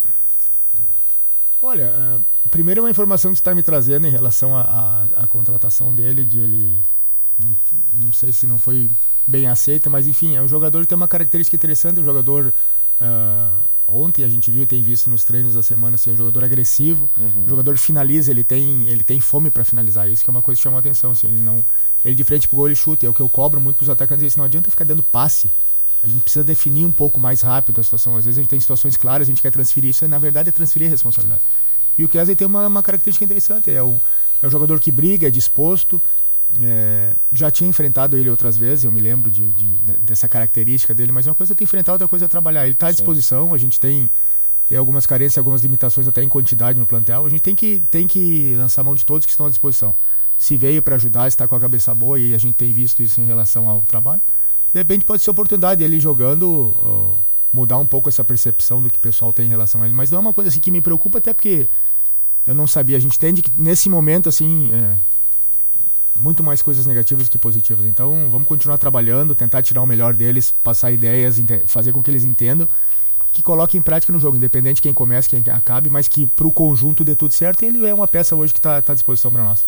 Olha, 1.60 1.92
uh, 1.96 2.50
primeiro 2.52 2.82
é 2.82 2.84
uma 2.84 2.92
informação 2.92 3.32
que 3.32 3.38
você 3.38 3.42
está 3.42 3.56
me 3.56 3.63
trazendo 3.63 4.06
em 4.06 4.12
relação 4.12 4.56
à 4.56 5.25
contratação 5.28 5.96
dele, 5.96 6.24
de 6.24 6.38
ele. 6.38 6.80
Não, 7.40 7.58
não 8.04 8.13
sei 8.13 8.32
se 8.32 8.46
não 8.46 8.60
foi 8.60 8.92
bem 9.25 9.48
aceita, 9.48 9.89
mas 9.89 10.08
enfim, 10.08 10.36
é 10.36 10.42
um 10.42 10.48
jogador 10.48 10.82
que 10.82 10.88
tem 10.88 10.96
uma 10.96 11.08
característica 11.08 11.56
interessante, 11.56 12.00
um 12.00 12.06
jogador 12.06 12.53
Uh, 13.01 13.63
ontem 13.88 14.24
a 14.24 14.30
gente 14.30 14.50
viu, 14.50 14.65
tem 14.65 14.82
visto 14.82 15.10
nos 15.10 15.24
treinos 15.24 15.56
da 15.56 15.63
semana, 15.63 15.96
assim, 15.96 16.12
um 16.12 16.18
jogador 16.18 16.44
agressivo, 16.44 17.10
uhum. 17.18 17.44
o 17.46 17.50
jogador 17.50 17.77
finaliza, 17.77 18.32
ele 18.32 18.44
tem, 18.44 18.88
ele 18.88 19.03
tem 19.03 19.20
fome 19.20 19.50
para 19.50 19.65
finalizar, 19.65 20.10
isso 20.10 20.24
que 20.24 20.30
é 20.30 20.32
uma 20.32 20.42
coisa 20.42 20.58
que 20.58 20.63
chama 20.63 20.77
a 20.77 20.80
atenção, 20.80 21.12
assim, 21.12 21.27
ele 21.27 21.42
não, 21.42 21.63
ele 22.03 22.15
de 22.15 22.24
frente 22.24 22.48
pro 22.48 22.58
gol 22.58 22.68
ele 22.68 22.75
chuta, 22.75 23.06
é 23.06 23.10
o 23.10 23.13
que 23.13 23.20
eu 23.20 23.30
cobro 23.30 23.60
muito 23.60 23.77
pros 23.77 23.89
atacantes, 23.89 24.25
assim, 24.25 24.38
não 24.38 24.46
adianta 24.46 24.70
ficar 24.70 24.86
dando 24.86 25.03
passe, 25.03 25.51
a 26.01 26.08
gente 26.08 26.22
precisa 26.22 26.44
definir 26.44 26.86
um 26.86 26.92
pouco 26.92 27.20
mais 27.20 27.42
rápido 27.42 27.80
a 27.82 27.84
situação, 27.84 28.15
às 28.15 28.25
vezes 28.25 28.38
a 28.38 28.42
gente 28.42 28.50
tem 28.50 28.60
situações 28.60 28.96
claras, 28.96 29.27
a 29.27 29.30
gente 29.30 29.42
quer 29.42 29.51
transferir 29.51 29.89
isso, 29.89 30.06
e 30.06 30.08
na 30.08 30.20
verdade 30.20 30.50
é 30.50 30.51
transferir 30.51 30.88
a 30.88 30.92
responsabilidade. 30.92 31.42
E 31.98 32.03
o 32.03 32.10
Kesley 32.10 32.36
tem 32.36 32.48
uma, 32.48 32.68
uma 32.68 32.84
característica 32.84 33.25
interessante, 33.25 33.70
é 33.70 33.84
um, 33.84 34.00
é 34.42 34.48
um 34.48 34.50
jogador 34.50 34.80
que 34.80 34.92
briga, 34.92 35.27
é 35.27 35.32
disposto, 35.32 36.01
é, 36.62 37.14
já 37.32 37.50
tinha 37.50 37.70
enfrentado 37.70 38.18
ele 38.18 38.30
outras 38.30 38.56
vezes, 38.56 38.86
eu 38.86 38.92
me 38.92 39.02
lembro 39.02 39.32
de, 39.32 39.50
de, 39.52 39.66
dessa 40.00 40.28
característica 40.28 40.94
dele, 40.94 41.12
mas 41.12 41.26
uma 41.26 41.36
coisa 41.36 41.54
é 41.54 41.56
ter 41.56 41.64
enfrentado, 41.64 41.96
outra 41.96 42.08
coisa 42.08 42.26
é 42.26 42.28
trabalhar. 42.28 42.64
Ele 42.64 42.74
está 42.74 42.88
à 42.88 42.92
disposição, 42.92 43.50
Sim. 43.50 43.56
a 43.56 43.58
gente 43.58 43.80
tem, 43.80 44.10
tem 44.68 44.78
algumas 44.78 45.06
carências, 45.06 45.38
algumas 45.38 45.62
limitações 45.62 46.08
até 46.08 46.22
em 46.22 46.30
quantidade 46.30 46.78
no 46.78 46.86
plantel. 46.86 47.26
A 47.26 47.30
gente 47.30 47.42
tem 47.42 47.56
que, 47.56 47.82
tem 47.90 48.08
que 48.08 48.54
lançar 48.56 48.84
mão 48.84 48.96
de 48.96 49.06
todos 49.06 49.26
que 49.26 49.32
estão 49.32 49.46
à 49.46 49.50
disposição. 49.50 49.96
Se 50.38 50.58
veio 50.58 50.82
para 50.82 50.96
ajudar, 50.96 51.28
está 51.28 51.48
com 51.48 51.56
a 51.56 51.60
cabeça 51.60 51.94
boa 51.96 52.20
e 52.20 52.34
a 52.34 52.38
gente 52.38 52.56
tem 52.56 52.72
visto 52.72 53.02
isso 53.02 53.20
em 53.22 53.26
relação 53.26 53.70
ao 53.70 53.82
trabalho. 53.82 54.22
De 54.74 54.80
repente 54.80 55.06
pode 55.06 55.24
ser 55.24 55.30
oportunidade 55.30 55.84
ele 55.84 56.00
jogando 56.00 57.16
mudar 57.52 57.78
um 57.78 57.86
pouco 57.86 58.10
essa 58.10 58.24
percepção 58.24 58.82
do 58.82 58.90
que 58.90 58.98
o 58.98 59.02
pessoal 59.02 59.32
tem 59.32 59.46
em 59.46 59.50
relação 59.50 59.82
a 59.82 59.86
ele. 59.86 59.94
Mas 59.94 60.10
não 60.10 60.18
é 60.18 60.22
uma 60.22 60.34
coisa 60.34 60.50
assim 60.50 60.60
que 60.60 60.72
me 60.72 60.82
preocupa, 60.82 61.20
até 61.20 61.34
porque 61.34 61.68
eu 62.46 62.56
não 62.56 62.66
sabia. 62.66 62.98
A 62.98 63.00
gente 63.00 63.16
entende 63.16 63.44
que 63.44 63.52
nesse 63.56 63.88
momento, 63.90 64.28
assim, 64.28 64.72
é, 64.74 64.98
muito 66.24 66.42
mais 66.42 66.62
coisas 66.62 66.86
negativas 66.86 67.27
que 67.27 67.38
positivas. 67.38 67.86
Então, 67.86 68.30
vamos 68.32 68.48
continuar 68.48 68.77
trabalhando, 68.77 69.36
tentar 69.36 69.62
tirar 69.62 69.82
o 69.82 69.86
melhor 69.86 70.15
deles, 70.15 70.53
passar 70.63 70.92
ideias, 70.92 71.36
fazer 71.65 71.92
com 71.92 72.01
que 72.01 72.10
eles 72.10 72.24
entendam, 72.24 72.68
que 73.34 73.44
coloquem 73.44 73.80
em 73.80 73.84
prática 73.84 74.13
no 74.13 74.20
jogo, 74.20 74.38
independente 74.38 74.77
de 74.77 74.84
quem 74.84 74.94
comece, 74.94 75.27
quem 75.27 75.44
acabe, 75.51 75.89
mas 75.89 76.08
que 76.08 76.25
para 76.25 76.48
o 76.48 76.51
conjunto 76.51 77.03
dê 77.03 77.13
tudo 77.13 77.34
certo. 77.34 77.63
E 77.63 77.68
ele 77.68 77.86
é 77.86 77.94
uma 77.94 78.08
peça 78.08 78.36
hoje 78.36 78.53
que 78.53 78.60
está 78.60 78.82
tá 78.82 78.94
à 78.94 78.96
disposição 78.96 79.32
para 79.32 79.44
nós. 79.44 79.65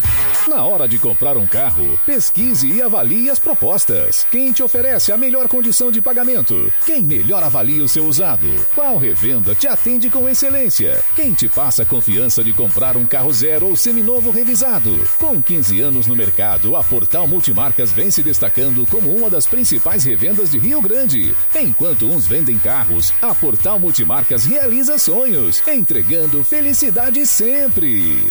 Na 0.47 0.63
hora 0.63 0.87
de 0.87 0.97
comprar 0.97 1.37
um 1.37 1.47
carro, 1.47 1.97
pesquise 2.05 2.67
e 2.67 2.81
avalie 2.81 3.29
as 3.29 3.39
propostas. 3.39 4.25
Quem 4.31 4.51
te 4.51 4.63
oferece 4.63 5.11
a 5.11 5.17
melhor 5.17 5.47
condição 5.47 5.91
de 5.91 6.01
pagamento? 6.01 6.71
Quem 6.85 7.03
melhor 7.03 7.43
avalia 7.43 7.83
o 7.83 7.87
seu 7.87 8.05
usado? 8.05 8.47
Qual 8.73 8.97
revenda 8.97 9.55
te 9.55 9.67
atende 9.67 10.09
com 10.09 10.27
excelência? 10.27 11.03
Quem 11.15 11.33
te 11.33 11.47
passa 11.47 11.83
a 11.83 11.85
confiança 11.85 12.43
de 12.43 12.51
comprar 12.53 12.97
um 12.97 13.05
carro 13.05 13.31
zero 13.31 13.67
ou 13.67 13.75
seminovo 13.75 14.31
revisado? 14.31 14.99
Com 15.21 15.39
15 15.39 15.79
anos 15.81 16.07
no 16.07 16.15
mercado, 16.15 16.75
a 16.75 16.83
Portal 16.83 17.27
Multimarcas 17.27 17.91
vem 17.91 18.09
se 18.09 18.23
destacando 18.23 18.87
como 18.87 19.15
uma 19.15 19.29
das 19.29 19.45
principais 19.45 20.03
revendas 20.03 20.49
de 20.49 20.57
Rio 20.57 20.81
Grande. 20.81 21.35
Enquanto 21.55 22.07
uns 22.07 22.25
vendem 22.25 22.57
carros, 22.57 23.13
a 23.21 23.33
Portal 23.35 23.77
Multimarcas 23.77 24.45
realiza 24.45 24.97
sonhos, 24.97 25.61
entregando 25.67 26.43
felicidade 26.43 27.23
sempre. 27.27 28.25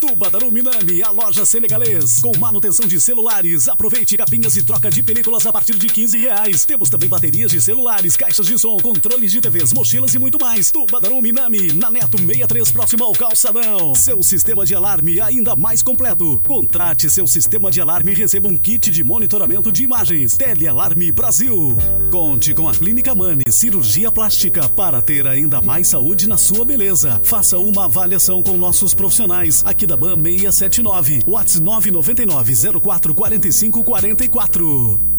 Tubadaru 0.00 0.50
Minami, 0.50 1.02
a 1.02 1.10
loja 1.10 1.44
senegalês. 1.44 2.20
Com 2.20 2.36
manutenção 2.38 2.86
de 2.86 3.00
celulares. 3.00 3.68
Aproveite 3.68 4.16
capinhas 4.16 4.56
e 4.56 4.62
troca 4.62 4.88
de 4.90 5.02
películas 5.02 5.44
a 5.44 5.52
partir 5.52 5.74
de 5.76 5.88
15 5.88 6.18
reais. 6.18 6.64
Temos 6.64 6.88
também 6.88 7.08
baterias 7.08 7.50
de 7.50 7.60
celulares, 7.60 8.16
caixas 8.16 8.46
de 8.46 8.56
som, 8.58 8.76
controles 8.76 9.32
de 9.32 9.40
TVs, 9.40 9.72
mochilas 9.72 10.14
e 10.14 10.18
muito 10.18 10.38
mais. 10.40 10.70
Tubadaru 10.70 11.20
Minami, 11.20 11.72
na 11.72 11.90
Neto 11.90 12.16
63, 12.16 12.70
próximo 12.70 13.04
ao 13.04 13.12
calçadão. 13.12 13.94
Seu 13.94 14.22
sistema 14.22 14.64
de 14.64 14.74
alarme 14.74 15.20
ainda 15.20 15.56
mais 15.56 15.82
completo. 15.82 16.40
Contrate 16.46 17.10
seu 17.10 17.26
sistema 17.26 17.70
de 17.70 17.80
alarme 17.80 18.12
e 18.12 18.14
receba 18.14 18.48
um 18.48 18.56
kit 18.56 18.90
de 18.90 19.02
monitoramento 19.02 19.72
de 19.72 19.82
imagens. 19.82 20.36
Telealarme 20.36 21.10
Brasil. 21.10 21.76
Conte 22.12 22.54
com 22.54 22.68
a 22.68 22.74
Clínica 22.74 23.14
Mani 23.14 23.44
Cirurgia 23.50 24.12
Plástica 24.12 24.68
para 24.68 25.02
ter 25.02 25.26
ainda 25.26 25.60
mais 25.60 25.88
saúde 25.88 26.28
na 26.28 26.36
sua 26.36 26.64
beleza. 26.64 27.20
Faça 27.24 27.58
uma 27.58 27.86
avaliação 27.86 28.42
com 28.42 28.56
nossos 28.56 28.94
profissionais 28.94 29.62
aqui 29.66 29.87
da 29.88 29.96
BAM 29.96 30.22
679. 30.22 31.22
WhatsApp 31.26 31.64
999 31.64 32.80
04 32.80 33.14
45 33.14 33.82
44. 33.82 35.18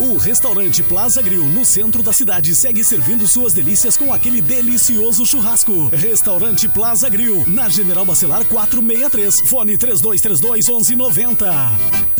O 0.00 0.16
restaurante 0.16 0.82
Plaza 0.82 1.20
Grill, 1.20 1.44
no 1.44 1.64
centro 1.64 2.02
da 2.02 2.12
cidade, 2.12 2.54
segue 2.54 2.82
servindo 2.82 3.26
suas 3.26 3.52
delícias 3.52 3.96
com 3.96 4.12
aquele 4.12 4.40
delicioso 4.40 5.26
churrasco. 5.26 5.88
Restaurante 5.88 6.68
Plaza 6.68 7.08
Grill, 7.08 7.44
na 7.46 7.68
General 7.68 8.04
Bacelar 8.04 8.44
463, 8.46 9.42
fone 9.42 9.76
3232 9.76 10.68
1190. 10.68 12.19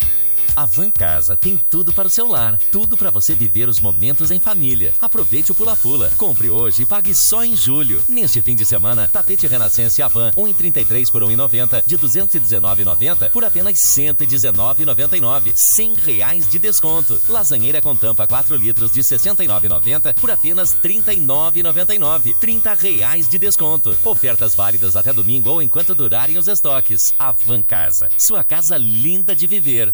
A 0.53 0.65
Van 0.65 0.91
Casa 0.91 1.37
tem 1.37 1.57
tudo 1.57 1.93
para 1.93 2.07
o 2.07 2.09
seu 2.09 2.27
lar, 2.27 2.57
tudo 2.71 2.97
para 2.97 3.09
você 3.09 3.33
viver 3.33 3.69
os 3.69 3.79
momentos 3.79 4.31
em 4.31 4.39
família. 4.39 4.93
Aproveite 5.01 5.51
o 5.51 5.55
Pula 5.55 5.77
Pula. 5.77 6.11
Compre 6.17 6.49
hoje 6.49 6.83
e 6.83 6.85
pague 6.85 7.15
só 7.15 7.45
em 7.45 7.55
julho. 7.55 8.03
Neste 8.07 8.41
fim 8.41 8.53
de 8.53 8.65
semana, 8.65 9.09
tapete 9.11 9.47
Renascença 9.47 10.05
Avan 10.05 10.29
1,33 10.31 11.09
por 11.09 11.23
1,90 11.23 11.83
de 11.85 11.97
219,90 11.97 13.29
por 13.31 13.45
apenas 13.45 13.77
119,99. 13.77 15.53
100 15.55 15.93
reais 15.95 16.49
de 16.49 16.59
desconto. 16.59 17.21
Lasanheira 17.29 17.81
com 17.81 17.95
tampa 17.95 18.27
4 18.27 18.55
litros 18.57 18.91
de 18.91 19.01
69,90 19.01 20.15
por 20.15 20.29
apenas 20.31 20.75
39,99. 20.75 22.35
30 22.39 22.73
reais 22.73 23.29
de 23.29 23.39
desconto. 23.39 23.95
Ofertas 24.03 24.53
válidas 24.53 24.97
até 24.97 25.13
domingo 25.13 25.49
ou 25.49 25.61
enquanto 25.61 25.95
durarem 25.95 26.37
os 26.37 26.49
estoques. 26.49 27.15
A 27.17 27.31
Van 27.31 27.63
Casa, 27.63 28.09
sua 28.17 28.43
casa 28.43 28.77
linda 28.77 29.33
de 29.33 29.47
viver. 29.47 29.93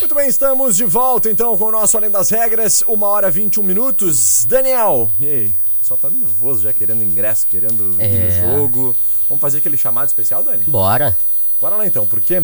Muito 0.00 0.14
bem, 0.14 0.28
estamos 0.28 0.76
de 0.76 0.84
volta 0.84 1.30
então 1.30 1.56
com 1.56 1.64
o 1.64 1.70
nosso 1.72 1.96
Além 1.96 2.10
das 2.10 2.30
Regras, 2.30 2.82
uma 2.86 3.06
hora 3.06 3.30
21 3.30 3.62
minutos. 3.62 4.44
Daniel, 4.46 5.10
e 5.20 5.26
aí? 5.26 5.46
O 5.76 5.78
pessoal 5.80 5.98
tá 5.98 6.10
nervoso 6.10 6.62
já 6.62 6.72
querendo 6.72 7.04
ingresso, 7.04 7.46
querendo 7.46 7.94
ir 8.00 8.04
É. 8.04 8.42
no 8.42 8.58
jogo. 8.58 8.96
Vamos 9.28 9.40
fazer 9.40 9.58
aquele 9.58 9.76
chamado 9.76 10.08
especial, 10.08 10.42
Dani? 10.42 10.64
Bora. 10.64 11.16
Bora 11.60 11.76
lá 11.76 11.86
então, 11.86 12.06
porque 12.06 12.42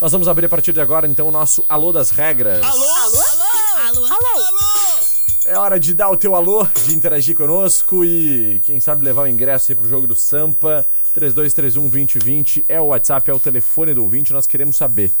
nós 0.00 0.12
vamos 0.12 0.28
abrir 0.28 0.46
a 0.46 0.48
partir 0.48 0.72
de 0.72 0.80
agora 0.80 1.06
então 1.06 1.28
o 1.28 1.30
nosso 1.32 1.64
Alô 1.68 1.92
das 1.92 2.10
Regras. 2.10 2.62
Alô? 2.64 2.84
Alô? 2.94 4.06
Alô? 4.06 4.26
É 5.46 5.56
hora 5.56 5.78
de 5.78 5.94
dar 5.94 6.10
o 6.10 6.16
teu 6.16 6.34
alô, 6.34 6.66
de 6.86 6.94
interagir 6.96 7.36
conosco 7.36 8.04
e 8.04 8.60
quem 8.64 8.80
sabe 8.80 9.04
levar 9.04 9.22
o 9.22 9.28
ingresso 9.28 9.70
aí 9.70 9.76
pro 9.76 9.88
jogo 9.88 10.06
do 10.06 10.14
Sampa. 10.16 10.84
3231-2020 11.16 12.64
é 12.68 12.80
o 12.80 12.86
WhatsApp, 12.86 13.30
é 13.30 13.34
o 13.34 13.38
telefone 13.38 13.94
do 13.94 14.02
ouvinte, 14.02 14.32
nós 14.32 14.44
queremos 14.46 14.76
saber 14.76 15.12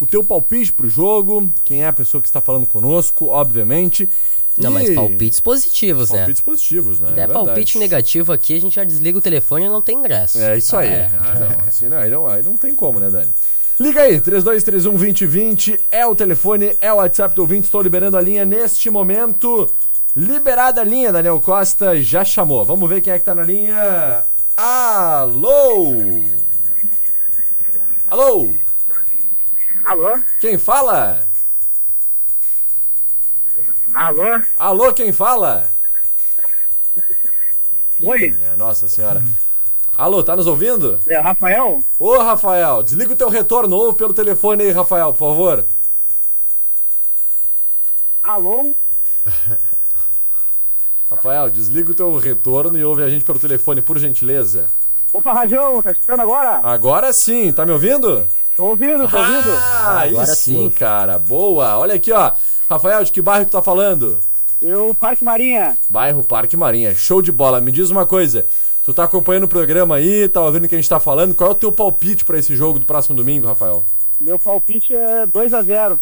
o 0.00 0.06
teu 0.06 0.22
palpite 0.24 0.72
pro 0.72 0.88
jogo, 0.88 1.50
quem 1.64 1.82
é 1.82 1.86
a 1.86 1.92
pessoa 1.92 2.20
que 2.20 2.28
está 2.28 2.40
falando 2.40 2.66
conosco, 2.66 3.26
obviamente. 3.26 4.08
Não, 4.56 4.70
e- 4.70 4.74
mas 4.74 4.94
palpites 4.94 5.40
positivos, 5.40 6.10
né? 6.10 6.18
Palpites 6.18 6.40
positivos, 6.42 7.00
né? 7.00 7.08
Se 7.08 7.12
É 7.12 7.16
der 7.16 7.26
verdade. 7.26 7.46
palpite 7.46 7.78
negativo 7.78 8.32
aqui, 8.32 8.54
a 8.54 8.60
gente 8.60 8.74
já 8.76 8.84
desliga 8.84 9.18
o 9.18 9.20
telefone 9.20 9.64
e 9.66 9.68
não 9.68 9.82
tem 9.82 9.98
ingresso. 9.98 10.38
É 10.38 10.56
isso 10.56 10.76
aí. 10.76 10.88
Ah, 10.94 11.10
Ah, 11.18 11.34
não, 11.40 11.60
assim 11.68 11.88
não, 11.88 11.98
aí 11.98 12.10
não, 12.10 12.26
aí 12.28 12.42
não 12.42 12.56
tem 12.56 12.72
como, 12.74 13.00
né, 13.00 13.10
Dani? 13.10 13.32
Liga 13.80 14.02
aí, 14.02 14.20
3231-2020 14.20 15.80
é 15.90 16.06
o 16.06 16.14
telefone, 16.14 16.76
é 16.80 16.92
o 16.92 16.96
WhatsApp 16.98 17.34
do 17.34 17.42
ouvinte, 17.42 17.64
estou 17.64 17.82
liberando 17.82 18.16
a 18.16 18.20
linha 18.20 18.44
neste 18.44 18.88
momento. 18.90 19.68
Liberada 20.14 20.80
a 20.80 20.84
linha, 20.84 21.10
Daniel 21.12 21.40
Costa 21.40 22.00
já 22.00 22.24
chamou. 22.24 22.64
Vamos 22.64 22.88
ver 22.88 23.00
quem 23.00 23.12
é 23.12 23.18
que 23.18 23.24
tá 23.24 23.34
na 23.34 23.42
linha. 23.42 24.22
Alô? 24.56 25.96
Alô? 28.06 28.54
Alô? 29.84 30.18
Quem 30.40 30.56
fala? 30.56 31.26
Alô? 33.92 34.22
Alô, 34.56 34.92
quem 34.94 35.12
fala? 35.12 35.70
Oi? 38.02 38.30
Minha 38.30 38.56
Nossa 38.56 38.88
senhora. 38.88 39.22
Alô, 39.96 40.24
tá 40.24 40.34
nos 40.34 40.46
ouvindo? 40.46 40.98
É 41.06 41.18
Rafael? 41.18 41.78
Ô, 41.98 42.18
Rafael, 42.18 42.82
desliga 42.82 43.12
o 43.12 43.16
teu 43.16 43.28
retorno, 43.28 43.76
ouve 43.76 43.96
pelo 43.96 44.12
telefone 44.12 44.64
aí, 44.64 44.70
Rafael, 44.72 45.12
por 45.12 45.18
favor. 45.18 45.66
Alô? 48.22 48.74
Rafael, 51.10 51.50
desliga 51.50 51.92
o 51.92 51.94
teu 51.94 52.16
retorno 52.18 52.76
e 52.78 52.84
ouve 52.84 53.02
a 53.02 53.08
gente 53.08 53.24
pelo 53.24 53.38
telefone, 53.38 53.82
por 53.82 53.98
gentileza. 53.98 54.68
Opa, 55.12 55.32
Rajão, 55.32 55.80
tá 55.80 55.92
escutando 55.92 56.20
agora? 56.20 56.60
Agora 56.64 57.12
sim, 57.12 57.52
tá 57.52 57.64
me 57.64 57.70
ouvindo? 57.70 58.26
Tô 58.56 58.64
ouvindo, 58.66 59.08
tô 59.08 59.16
ouvindo. 59.16 59.50
Ah, 59.50 60.00
aí 60.00 60.10
Agora 60.10 60.26
sim, 60.34 60.64
sim. 60.64 60.70
cara, 60.70 61.18
boa. 61.18 61.76
Olha 61.78 61.94
aqui, 61.94 62.12
ó. 62.12 62.32
Rafael, 62.70 63.02
de 63.04 63.12
que 63.12 63.20
bairro 63.20 63.44
tu 63.46 63.50
tá 63.52 63.62
falando? 63.62 64.20
Eu, 64.62 64.94
Parque 64.98 65.24
Marinha. 65.24 65.76
Bairro 65.88 66.22
Parque 66.24 66.56
Marinha, 66.56 66.94
show 66.94 67.20
de 67.20 67.30
bola. 67.32 67.60
Me 67.60 67.70
diz 67.72 67.90
uma 67.90 68.06
coisa, 68.06 68.46
tu 68.84 68.94
tá 68.94 69.04
acompanhando 69.04 69.44
o 69.44 69.48
programa 69.48 69.96
aí, 69.96 70.28
tá 70.28 70.40
ouvindo 70.40 70.64
o 70.64 70.68
que 70.68 70.74
a 70.74 70.78
gente 70.78 70.88
tá 70.88 70.98
falando, 71.00 71.34
qual 71.34 71.50
é 71.50 71.52
o 71.52 71.56
teu 71.56 71.70
palpite 71.72 72.24
pra 72.24 72.38
esse 72.38 72.56
jogo 72.56 72.78
do 72.78 72.86
próximo 72.86 73.14
domingo, 73.16 73.46
Rafael? 73.46 73.84
Meu 74.20 74.38
palpite 74.38 74.94
é 74.94 75.26
2x0. 75.26 75.30
2 75.32 75.54
a 75.54 75.62
0 75.62 76.00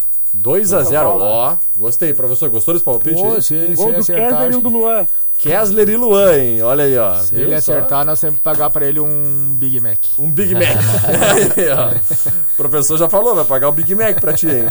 Paulo. 1.18 1.24
ó. 1.24 1.56
Gostei, 1.76 2.14
professor, 2.14 2.48
gostou 2.50 2.74
desse 2.74 2.84
palpite 2.84 3.20
Pô, 3.20 3.34
se, 3.40 3.42
se 3.42 3.74
Gol 3.74 3.86
ele 3.88 3.96
do 3.96 4.00
acertar, 4.00 4.28
Kessler 4.28 4.46
e 4.46 4.48
acho 4.50 4.60
do 4.60 4.68
Luan. 4.68 5.06
Kessler 5.38 5.88
e 5.88 5.96
Luan, 5.96 6.36
hein? 6.38 6.62
Olha 6.62 6.84
aí, 6.84 6.98
ó. 6.98 7.14
se 7.20 7.34
Viu 7.34 7.46
ele 7.48 7.60
só? 7.60 7.72
acertar, 7.72 8.04
nós 8.04 8.20
temos 8.20 8.36
que 8.36 8.42
pagar 8.42 8.70
pra 8.70 8.86
ele 8.86 9.00
um 9.00 9.54
Big 9.58 9.80
Mac. 9.80 9.98
Um 10.18 10.30
Big 10.30 10.54
Mac. 10.54 10.62
Aí, 11.56 11.68
ó. 11.68 11.90
O 11.90 12.56
professor 12.56 12.96
já 12.96 13.08
falou, 13.08 13.34
vai 13.34 13.44
pagar 13.44 13.68
o 13.68 13.72
Big 13.72 13.94
Mac 13.94 14.20
pra 14.20 14.32
ti, 14.32 14.48
hein? 14.48 14.66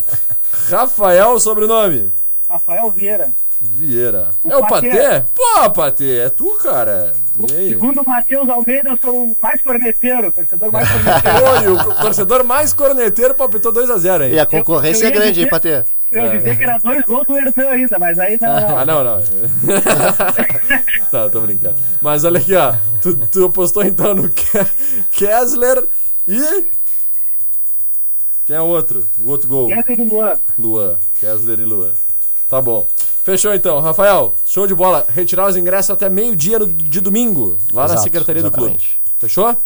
Rafael, 0.69 1.39
sobrenome? 1.39 2.11
Rafael 2.49 2.89
Vieira. 2.91 3.31
Vieira. 3.63 4.31
O 4.43 4.51
é 4.51 4.57
o 4.57 4.61
Patê. 4.61 4.89
Patê? 4.89 5.25
Pô, 5.35 5.69
Patê, 5.69 6.17
é 6.17 6.29
tu, 6.29 6.49
cara. 6.57 7.13
E 7.47 7.55
aí? 7.55 7.69
Segundo 7.69 8.01
o 8.01 8.09
Matheus 8.09 8.49
Almeida, 8.49 8.89
eu 8.89 8.97
sou 8.97 9.25
o 9.25 9.37
mais 9.41 9.61
corneteiro, 9.61 10.27
o 10.29 10.33
torcedor 10.33 10.71
mais 10.71 10.89
corneteiro. 10.91 11.45
Oi, 11.45 11.67
o 11.67 11.95
torcedor 12.01 12.43
mais 12.43 12.73
corneteiro 12.73 13.35
palpitou 13.35 13.71
2x0, 13.71 14.25
hein? 14.25 14.33
E 14.33 14.39
a 14.39 14.47
concorrência 14.47 15.03
eu 15.05 15.09
é 15.09 15.11
ia 15.13 15.15
grande, 15.15 15.27
hein, 15.41 15.45
dizer- 15.45 15.49
Patê? 15.49 15.83
Eu 16.11 16.23
ia 16.23 16.29
dizer 16.39 16.57
que 16.57 16.63
era 16.63 16.77
dois 16.79 17.01
gols 17.05 17.27
do 17.27 17.37
Herdan 17.37 17.69
ainda, 17.69 17.99
mas 17.99 18.17
aí 18.17 18.39
não. 18.41 18.49
Ah, 18.79 18.85
não, 18.85 19.03
não. 19.03 19.17
não, 21.13 21.29
tô 21.29 21.41
brincando. 21.41 21.75
Mas 22.01 22.23
olha 22.23 22.39
aqui, 22.39 22.55
ó. 22.55 22.73
Tu, 23.01 23.15
tu 23.27 23.45
apostou 23.45 23.83
então 23.83 24.15
no 24.15 24.27
Ke- 24.27 24.65
Kessler 25.11 25.87
e. 26.27 26.41
Quem 28.45 28.55
é 28.55 28.61
o 28.61 28.65
outro? 28.65 29.07
O 29.19 29.29
outro 29.29 29.47
gol. 29.47 29.67
Kessler 29.67 29.99
e 29.99 30.03
Luan. 30.09 30.33
Luan. 30.57 30.99
Kessler 31.19 31.59
e 31.59 31.63
Luan. 31.65 31.93
Tá 32.49 32.59
bom. 32.61 32.87
Fechou 33.23 33.53
então. 33.53 33.79
Rafael, 33.79 34.33
show 34.45 34.65
de 34.65 34.73
bola. 34.73 35.05
Retirar 35.09 35.47
os 35.47 35.55
ingressos 35.55 35.91
até 35.91 36.09
meio-dia 36.09 36.59
de 36.59 36.99
domingo, 36.99 37.57
lá 37.71 37.83
na 37.83 37.93
Exato, 37.93 38.03
Secretaria 38.03 38.41
do 38.41 38.51
Clube. 38.51 38.71
exatamente. 38.75 39.01
Fechou? 39.19 39.57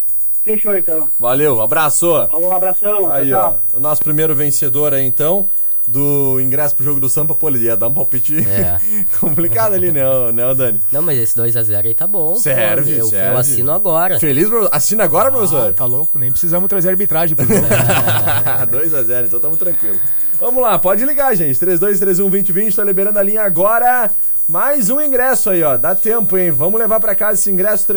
Fechou 0.44 0.76
então. 0.78 1.10
Valeu, 1.20 1.62
abraço. 1.62 2.08
Falou, 2.30 2.50
um 2.50 2.56
abração. 2.56 3.12
Aí, 3.12 3.30
tchau, 3.30 3.60
ó. 3.74 3.78
O 3.78 3.80
nosso 3.80 4.04
primeiro 4.04 4.36
vencedor 4.36 4.94
aí, 4.94 5.06
então, 5.06 5.50
do 5.88 6.39
ingresso 6.41 6.76
pro 6.76 6.84
jogo 6.84 7.00
do 7.00 7.08
Sampa, 7.08 7.36
pô, 7.36 7.48
ele 7.50 7.60
ia 7.65 7.78
dar 7.78 7.88
um 7.88 7.93
palpite 7.93 8.38
É. 8.39 8.80
complicado 9.19 9.74
ali, 9.74 9.91
né, 9.91 10.02
né, 10.34 10.54
Dani? 10.56 10.82
Não, 10.91 11.02
mas 11.02 11.19
esse 11.19 11.36
2x0 11.36 11.86
aí 11.86 11.93
tá 11.93 12.08
bom. 12.08 12.36
Serve, 12.36 12.93
pô. 12.93 13.00
eu, 13.02 13.06
serve. 13.08 13.34
Eu 13.34 13.38
assino 13.38 13.71
agora. 13.71 14.19
Feliz, 14.19 14.48
pro- 14.50 14.67
assina 14.71 15.04
agora, 15.04 15.30
Ah, 15.30 15.32
professor? 15.32 15.74
tá 15.74 15.86
louco? 15.86 16.17
Nem 16.17 16.32
precisamos 16.32 16.67
trazer 16.67 16.89
arbitragem 16.89 17.36
pro 17.36 17.45
jogo. 17.45 17.62
2x0, 18.71 19.26
então 19.28 19.39
tamo 19.39 19.58
tranquilo. 19.58 20.00
Vamos 20.39 20.62
lá, 20.62 20.78
pode 20.80 21.06
ligar, 21.06 21.36
gente. 21.36 21.58
3231-2020, 21.60 22.76
tá 22.76 22.84
liberando 22.84 23.19
a 23.19 23.24
linha 23.24 23.43
agora. 23.43 24.10
Mais 24.48 24.89
um 24.89 25.00
ingresso 25.02 25.50
aí, 25.50 25.63
ó. 25.63 25.76
Dá 25.78 25.95
tempo, 25.95 26.38
hein? 26.38 26.52
Vamos 26.52 26.80
levar 26.80 27.00
pra 27.00 27.15
casa 27.15 27.39
esse 27.39 27.50
ingresso 27.50 27.88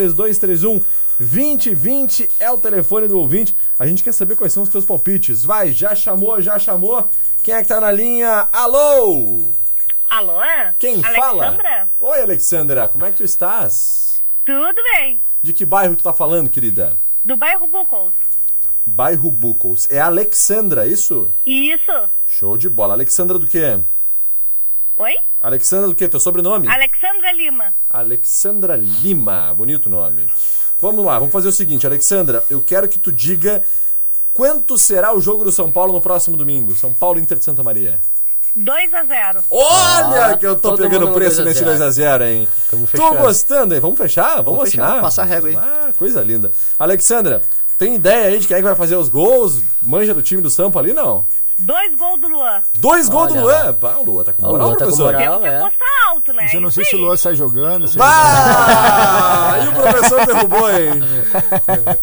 3231-2020 1.20 2.30
é 2.40 2.50
o 2.50 2.58
telefone 2.58 3.08
do 3.08 3.18
ouvinte. 3.18 3.54
A 3.78 3.86
gente 3.86 4.02
quer 4.02 4.12
saber 4.12 4.34
quais 4.36 4.52
são 4.52 4.62
os 4.62 4.68
teus 4.68 4.84
palpites. 4.84 5.44
Vai, 5.44 5.72
já 5.72 5.94
chamou, 5.94 6.40
já 6.40 6.58
chamou. 6.58 7.08
Quem 7.42 7.54
é 7.54 7.62
que 7.62 7.68
tá 7.68 7.80
na 7.80 7.90
linha? 7.90 8.48
Alô? 8.52 9.42
Alô? 10.10 10.40
Quem 10.78 11.04
Alexandra? 11.04 11.20
fala? 11.20 11.88
Oi, 12.00 12.20
Alexandra, 12.20 12.88
como 12.88 13.04
é 13.04 13.10
que 13.10 13.18
tu 13.18 13.24
estás? 13.24 14.22
Tudo 14.44 14.82
bem. 14.82 15.20
De 15.42 15.52
que 15.52 15.64
bairro 15.64 15.96
tu 15.96 16.02
tá 16.02 16.12
falando, 16.12 16.50
querida? 16.50 16.98
Do 17.24 17.36
bairro 17.36 17.66
Bucos. 17.66 18.14
Bairro 18.86 19.30
Bucos. 19.30 19.88
É 19.90 20.00
Alexandra, 20.00 20.86
isso? 20.86 21.30
Isso. 21.44 21.92
Show 22.26 22.56
de 22.56 22.68
bola. 22.68 22.94
Alexandra 22.94 23.38
do 23.38 23.46
quê? 23.46 23.78
Oi? 24.96 25.14
Alexandra 25.40 25.88
do 25.88 25.94
quê? 25.94 26.08
Teu 26.08 26.18
sobrenome? 26.18 26.66
Alexandra 26.68 27.32
Lima. 27.32 27.74
Alexandra 27.88 28.76
Lima. 28.76 29.54
Bonito 29.54 29.88
nome. 29.88 30.26
Vamos 30.80 31.04
lá, 31.04 31.18
vamos 31.18 31.32
fazer 31.32 31.48
o 31.48 31.52
seguinte, 31.52 31.86
Alexandra, 31.86 32.44
eu 32.48 32.62
quero 32.62 32.88
que 32.88 33.00
tu 33.00 33.10
diga 33.10 33.64
quanto 34.38 34.78
será 34.78 35.12
o 35.12 35.20
jogo 35.20 35.42
do 35.42 35.50
São 35.50 35.68
Paulo 35.68 35.92
no 35.92 36.00
próximo 36.00 36.36
domingo. 36.36 36.72
São 36.76 36.94
Paulo 36.94 37.18
Inter 37.18 37.36
de 37.38 37.44
Santa 37.44 37.60
Maria. 37.64 38.00
2 38.54 38.94
a 38.94 39.04
0 39.04 39.42
Olha 39.50 40.26
Ah, 40.26 40.36
que 40.38 40.46
eu 40.46 40.54
tô 40.54 40.76
pegando 40.76 41.12
preço 41.12 41.42
2 41.42 41.58
a 41.66 41.66
nesse 41.66 41.96
0. 41.96 42.20
2x0, 42.20 42.22
hein? 42.28 42.48
Tô 42.94 43.14
gostando, 43.14 43.74
hein? 43.74 43.80
Vamos 43.80 43.98
fechar? 43.98 44.36
Vamos, 44.36 44.44
Vamos 44.44 44.70
fechar, 44.70 44.84
assinar? 44.84 45.02
passar 45.02 45.22
a 45.22 45.24
régua 45.26 45.48
aí. 45.50 45.56
Ah, 45.56 45.92
coisa 45.96 46.22
linda. 46.22 46.52
Alexandra, 46.78 47.42
tem 47.76 47.96
ideia 47.96 48.28
aí 48.28 48.38
de 48.38 48.46
quem 48.46 48.54
é 48.56 48.60
que 48.60 48.64
vai 48.66 48.76
fazer 48.76 48.94
os 48.94 49.08
gols? 49.08 49.60
Manja 49.82 50.14
do 50.14 50.22
time 50.22 50.40
do 50.40 50.50
Sampa 50.50 50.78
ali, 50.78 50.92
não? 50.92 51.26
Dois 51.58 51.94
gols 51.96 52.20
do 52.20 52.28
Luan. 52.28 52.60
Dois 52.78 53.08
gols 53.08 53.32
do 53.32 53.40
Luan. 53.40 53.72
Bah, 53.80 53.96
o 53.98 54.04
Luan 54.04 54.24
tá 54.24 54.32
com 54.32 54.42
O 54.46 54.50
moral, 54.52 54.66
Luan 54.68 54.76
tá 54.76 54.84
com 54.84 54.90
professor. 54.96 55.12
moral. 55.12 55.40
Temos 55.40 55.68
que 55.76 55.82
é. 55.82 56.06
alto, 56.08 56.32
né? 56.32 56.50
Eu 56.54 56.60
não 56.60 56.68
Isso 56.68 56.74
sei 56.76 56.84
se 56.84 56.96
o. 56.96 56.98
Luan 57.00 57.16
sai 57.16 57.34
jogando. 57.34 57.88
Ah! 57.98 59.58
E 59.64 59.68
o 59.68 59.72
professor 59.72 60.26
derrubou, 60.26 60.70
hein? 60.70 61.02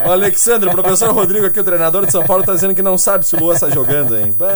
O 0.06 0.12
Alexandre, 0.12 0.70
o 0.70 0.72
professor 0.72 1.12
Rodrigo 1.12 1.46
aqui, 1.46 1.60
o 1.60 1.63
treinador 1.63 2.06
de 2.06 2.12
São 2.12 2.24
Paulo, 2.26 2.44
tá 2.44 2.54
dizendo 2.54 2.76
que 2.76 2.82
não 2.82 2.98
sabe 2.98 3.26
se 3.26 3.36
o 3.36 3.39
Luan 3.39 3.54
está 3.54 3.70
jogando, 3.70 4.18
hein? 4.18 4.34
Bah. 4.36 4.48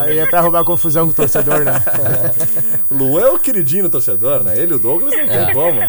Aí 0.00 0.18
é 0.18 0.26
pra 0.26 0.40
arrumar 0.40 0.64
confusão 0.64 1.06
com 1.06 1.12
o 1.12 1.14
torcedor, 1.14 1.60
né? 1.60 1.82
O 2.90 2.94
Luan 2.94 3.22
é 3.22 3.30
o 3.30 3.38
queridinho 3.38 3.84
do 3.84 3.90
torcedor, 3.90 4.42
né? 4.42 4.58
Ele 4.58 4.72
e 4.72 4.76
o 4.76 4.78
Douglas 4.78 5.14
não 5.16 5.26
tem 5.28 5.52
como. 5.52 5.80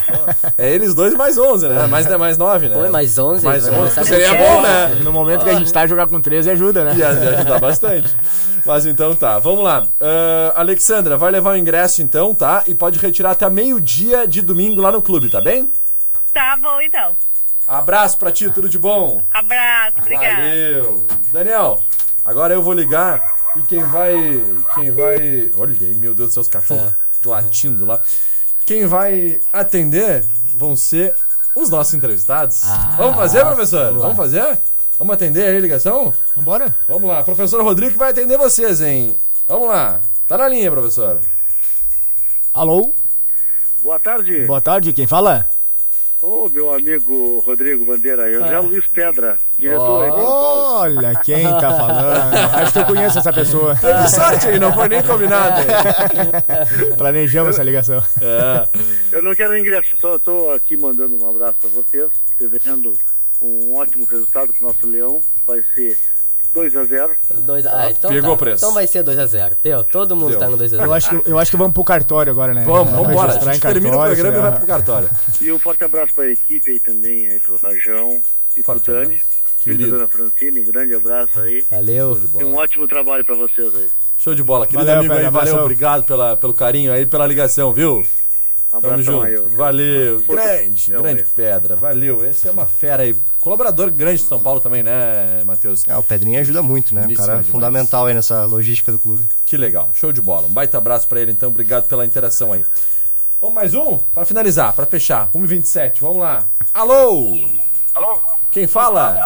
É 0.57 0.69
eles 0.71 0.93
dois 0.93 1.13
mais 1.15 1.37
11, 1.37 1.67
né? 1.67 1.87
Mais, 1.87 2.07
mais 2.17 2.37
9, 2.37 2.69
né? 2.69 2.75
Pô, 2.75 2.91
mais 2.91 3.17
11, 3.17 3.43
Mais 3.43 3.63
vai 3.63 3.71
11. 3.71 3.79
começar 3.79 4.01
com 4.01 4.07
Seria 4.07 4.33
bom, 4.35 4.61
né? 4.61 4.87
No 5.03 5.11
momento 5.11 5.43
que 5.43 5.49
a 5.49 5.55
gente 5.55 5.71
tá 5.73 5.87
jogar 5.87 6.07
com 6.07 6.21
13 6.21 6.51
ajuda, 6.51 6.83
né? 6.83 6.95
Ia 6.95 7.09
ajudar 7.09 7.59
bastante. 7.59 8.15
Mas 8.65 8.85
então 8.85 9.15
tá, 9.15 9.39
vamos 9.39 9.63
lá. 9.63 9.87
Ah, 9.99 10.53
Alexandra, 10.55 11.17
vai 11.17 11.31
levar 11.31 11.51
o 11.51 11.57
ingresso 11.57 12.01
então, 12.01 12.33
tá? 12.33 12.63
E 12.67 12.73
pode 12.73 12.99
retirar 12.99 13.31
até 13.31 13.49
meio-dia 13.49 14.27
de 14.27 14.41
domingo 14.41 14.81
lá 14.81 14.91
no 14.91 15.01
clube, 15.01 15.29
tá 15.29 15.41
bem? 15.41 15.71
Tá 16.33 16.57
bom, 16.57 16.81
então. 16.81 17.15
Abraço 17.67 18.17
pra 18.17 18.31
ti, 18.31 18.49
tudo 18.49 18.69
de 18.69 18.77
bom. 18.77 19.25
Abraço, 19.31 19.97
obrigada. 19.97 20.35
Valeu. 20.35 21.07
Daniel, 21.31 21.83
agora 22.23 22.53
eu 22.53 22.61
vou 22.61 22.73
ligar 22.73 23.53
e 23.55 23.61
quem 23.63 23.83
vai. 23.83 24.13
Quem 24.75 24.91
vai. 24.91 25.51
Olha 25.57 25.75
aí, 25.79 25.95
meu 25.95 26.13
Deus 26.13 26.29
do 26.29 26.33
céu, 26.33 26.41
os 26.41 26.47
cachorros 26.47 26.93
latindo 27.25 27.85
lá. 27.85 27.99
Quem 28.65 28.85
vai 28.85 29.39
atender 29.53 30.27
vão 30.55 30.75
ser 30.75 31.15
os 31.55 31.69
nossos 31.69 31.93
entrevistados. 31.93 32.63
vamos 32.97 33.15
fazer, 33.15 33.45
professor? 33.45 33.93
Vamos 33.93 34.17
fazer? 34.17 34.59
Vamos 34.97 35.13
atender 35.13 35.45
aí 35.47 35.57
a 35.57 35.59
ligação? 35.59 36.13
Vambora? 36.35 36.73
Vamos 36.87 37.09
lá, 37.09 37.21
professor 37.23 37.61
Rodrigo 37.63 37.91
que 37.93 37.97
vai 37.97 38.11
atender 38.11 38.37
vocês, 38.37 38.81
hein? 38.81 39.17
Vamos 39.47 39.67
lá. 39.67 39.99
Tá 40.27 40.37
na 40.37 40.47
linha, 40.47 40.71
professor. 40.71 41.19
Alô? 42.53 42.93
Boa 43.83 43.99
tarde. 43.99 44.45
Boa 44.45 44.61
tarde, 44.61 44.93
quem 44.93 45.05
fala? 45.05 45.47
Ô, 46.21 46.49
meu 46.49 46.73
amigo 46.73 47.39
Rodrigo 47.45 47.85
Bandeira, 47.85 48.27
eu 48.29 48.43
Ah. 48.43 48.47
já 48.47 48.59
Luiz 48.61 48.87
Pedra, 48.87 49.37
diretor 49.59 50.09
Paulo. 50.09 50.23
Olha 50.79 51.13
quem 51.23 51.43
tá 51.43 51.77
falando. 51.77 52.33
Acho 52.55 52.73
que 52.73 52.79
eu 52.79 52.85
conheço 52.85 53.19
essa 53.19 53.33
pessoa. 53.33 53.75
Teve 53.75 54.07
sorte 54.07 54.47
aí, 54.47 54.57
não 54.57 54.73
foi 54.73 54.87
nem 54.87 55.03
combinado. 55.03 55.59
hein? 55.59 56.95
Planejamos 56.97 57.53
essa 57.53 57.63
ligação. 57.63 58.01
É. 58.21 58.67
Eu 59.11 59.21
não 59.21 59.35
quero 59.35 59.55
ingresso, 59.57 59.89
só 59.99 60.15
estou 60.15 60.51
aqui 60.53 60.75
mandando 60.77 61.21
um 61.21 61.29
abraço 61.29 61.59
para 61.59 61.69
vocês, 61.69 62.07
desejando 62.39 62.93
um 63.41 63.75
ótimo 63.75 64.05
resultado 64.05 64.53
para 64.53 64.63
o 64.63 64.67
nosso 64.67 64.87
Leão. 64.87 65.19
Vai 65.45 65.63
ser 65.73 65.97
2 66.55 66.75
a 66.77 66.85
0 66.85 67.17
Dois, 67.41 67.65
ah, 67.67 67.91
então 67.91 68.09
Pegou 68.09 68.29
tá. 68.29 68.33
o 68.33 68.37
preço. 68.37 68.63
Então 68.63 68.73
vai 68.73 68.87
ser 68.87 69.03
2x0. 69.03 69.57
Deu, 69.61 69.83
todo 69.83 70.15
mundo 70.15 70.31
Deu. 70.31 70.39
tá 70.39 70.47
no 70.49 70.57
2x0. 70.57 70.83
Eu 70.83 70.93
acho, 70.93 71.09
que, 71.09 71.29
eu 71.29 71.37
acho 71.37 71.51
que 71.51 71.57
vamos 71.57 71.73
pro 71.73 71.83
cartório 71.83 72.31
agora, 72.31 72.53
né? 72.53 72.63
Vamos, 72.63 72.93
vamos 72.93 73.09
embora. 73.09 73.33
A 73.33 73.53
gente 73.53 73.61
termina 73.61 73.97
o 73.97 73.99
cartório, 73.99 74.15
programa 74.15 74.37
e 74.37 74.41
sei 74.41 74.49
vai 74.49 74.59
pro 74.59 74.67
cartório. 74.67 75.09
E 75.41 75.51
um 75.51 75.59
forte 75.59 75.83
abraço 75.83 76.15
para 76.15 76.23
a 76.23 76.31
equipe 76.31 76.71
aí 76.71 76.79
também, 76.79 77.27
aí 77.27 77.39
pro 77.41 77.57
Rajão 77.57 78.21
e 78.55 78.63
pro 78.63 78.73
Forte 78.73 78.89
Dani. 78.89 79.15
abraço. 79.15 79.45
Filho 79.59 79.77
Querido. 79.77 79.91
da 79.91 79.97
Dona 79.97 80.07
Francine, 80.07 80.59
um 80.59 80.63
grande 80.63 80.93
abraço 80.93 81.39
aí. 81.39 81.65
Valeu. 81.71 82.21
E 82.39 82.43
um 82.43 82.55
ótimo 82.55 82.87
trabalho 82.87 83.25
para 83.25 83.35
vocês 83.35 83.75
aí. 83.75 83.89
Show 84.17 84.35
de 84.35 84.43
bola, 84.43 84.65
querido 84.65 84.85
Valeu, 84.85 84.99
amigo 84.99 85.13
aí, 85.13 85.23
valeu, 85.23 85.39
abração. 85.39 85.61
obrigado 85.61 86.05
pela, 86.05 86.37
pelo 86.37 86.53
carinho 86.53 86.93
aí, 86.93 87.05
pela 87.05 87.27
ligação, 87.27 87.73
viu? 87.73 88.05
Um 88.73 88.81
Tamo 88.81 88.95
aí. 88.95 89.03
junto. 89.37 89.53
ô. 89.53 89.57
Valeu, 89.57 90.19
grande, 90.27 90.93
É, 90.93 90.97
grande 91.01 91.23
pedra, 91.23 91.75
valeu. 91.75 92.25
Esse 92.25 92.47
é 92.47 92.51
uma 92.51 92.65
fera 92.65 93.03
aí, 93.03 93.15
colaborador 93.39 93.89
grande 93.89 94.21
de 94.21 94.27
São 94.27 94.39
Paulo 94.39 94.59
também, 94.59 94.83
né, 94.83 95.43
Matheus? 95.45 95.83
Ah, 95.87 95.97
o 95.99 96.03
Pedrinho 96.03 96.39
ajuda 96.41 96.61
muito, 96.61 96.93
né? 96.93 97.07
O 97.09 97.13
cara 97.15 97.21
é 97.21 97.35
demais. 97.35 97.47
fundamental 97.47 98.05
aí 98.05 98.13
nessa 98.13 98.43
logística 98.45 98.91
do 98.91 98.99
clube. 98.99 99.25
Que 99.45 99.55
legal, 99.55 99.91
show 99.93 100.11
de 100.11 100.21
bola. 100.21 100.47
Um 100.47 100.51
baita 100.51 100.77
abraço 100.77 101.07
pra 101.07 101.21
ele 101.21 101.31
então, 101.31 101.49
obrigado 101.49 101.87
pela 101.87 102.05
interação 102.05 102.51
aí. 102.51 102.65
Vamos 103.39 103.55
mais 103.55 103.73
um? 103.73 103.97
Pra 104.13 104.25
finalizar, 104.25 104.73
pra 104.73 104.85
fechar. 104.85 105.29
1h27, 105.33 105.99
vamos 106.01 106.17
lá. 106.17 106.45
Alô? 106.73 107.47
Alô? 107.93 108.21
Quem 108.51 108.67
fala? 108.67 109.17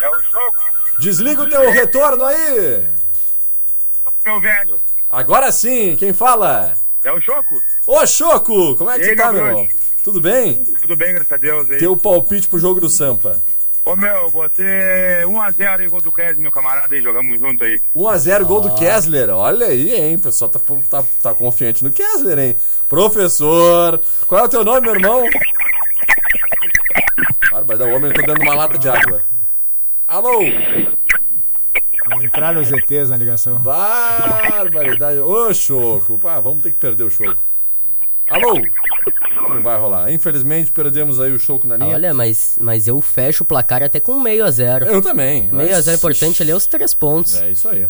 É 0.00 0.08
o 0.08 0.22
Choco, 0.22 0.62
Desliga 1.00 1.42
o 1.42 1.48
teu 1.48 1.70
retorno 1.70 2.24
aí. 2.24 2.86
meu 4.24 4.40
velho. 4.40 4.80
Agora 5.10 5.50
sim, 5.52 5.96
quem 5.96 6.12
fala? 6.12 6.74
É 7.04 7.12
o 7.12 7.20
Choco? 7.20 7.62
Ô, 7.86 8.06
Choco, 8.06 8.76
como 8.76 8.90
é 8.90 8.94
que 8.94 9.02
E 9.02 9.04
você 9.04 9.10
aí, 9.10 9.16
tá, 9.16 9.32
meu 9.32 9.46
irmão? 9.46 9.68
Tudo 10.02 10.20
bem? 10.20 10.64
Tudo 10.80 10.96
bem, 10.96 11.12
graças 11.14 11.32
a 11.32 11.36
Deus. 11.36 11.70
Aí. 11.70 11.78
Teu 11.78 11.96
palpite 11.96 12.48
pro 12.48 12.58
jogo 12.58 12.80
do 12.80 12.88
Sampa. 12.88 13.42
Ô, 13.84 13.94
meu, 13.94 14.30
botei 14.30 14.64
1x0 15.24 15.80
aí, 15.80 15.88
gol 15.88 16.00
do 16.00 16.10
Kes, 16.10 16.38
meu 16.38 16.50
camarada 16.50 16.94
aí, 16.94 17.02
jogamos 17.02 17.38
junto 17.38 17.64
aí. 17.64 17.78
1x0 17.94 18.44
gol 18.44 18.60
do 18.62 18.74
Kessler. 18.74 19.28
Olha 19.28 19.66
aí, 19.66 19.94
hein? 19.94 20.16
O 20.16 20.20
pessoal 20.20 20.50
tá, 20.50 20.58
tá, 20.88 21.04
tá 21.22 21.34
confiante 21.34 21.84
no 21.84 21.90
Kessler, 21.90 22.38
hein? 22.38 22.56
Professor, 22.88 24.00
qual 24.26 24.40
é 24.40 24.44
o 24.44 24.48
teu 24.48 24.64
nome, 24.64 24.80
meu 24.80 24.94
irmão? 24.94 25.22
Barbaridade, 27.52 27.90
o 27.90 27.94
homem 27.94 28.12
tá 28.12 28.22
dando 28.22 28.42
uma 28.42 28.54
lata 28.54 28.78
de 28.78 28.88
água. 28.88 29.22
Alô? 30.08 30.40
Entraram 32.22 32.60
os 32.60 32.70
ETs 32.70 33.10
na 33.10 33.16
ligação. 33.16 33.58
Barbaridade. 33.60 35.18
Ô, 35.20 35.52
Choco. 35.54 36.18
Pá, 36.18 36.38
vamos 36.40 36.62
ter 36.62 36.70
que 36.70 36.76
perder 36.76 37.04
o 37.04 37.10
Choco. 37.10 37.42
Alô? 38.28 38.54
Não 39.48 39.62
vai 39.62 39.78
rolar. 39.78 40.10
Infelizmente, 40.12 40.72
perdemos 40.72 41.20
aí 41.20 41.32
o 41.32 41.38
Choco 41.38 41.66
na 41.66 41.76
linha. 41.76 41.94
Olha, 41.94 42.14
mas, 42.14 42.58
mas 42.60 42.86
eu 42.86 43.00
fecho 43.00 43.42
o 43.42 43.46
placar 43.46 43.82
até 43.82 44.00
com 44.00 44.18
meio 44.20 44.44
a 44.44 44.50
zero. 44.50 44.86
Eu 44.86 45.00
também. 45.02 45.48
mas- 45.52 45.66
Meio 45.66 45.76
a 45.76 45.80
zero 45.80 45.96
importante 45.98 46.42
ali 46.42 46.50
é 46.50 46.56
os 46.56 46.66
três 46.66 46.94
pontos. 46.94 47.40
É 47.40 47.50
isso 47.50 47.68
aí. 47.68 47.86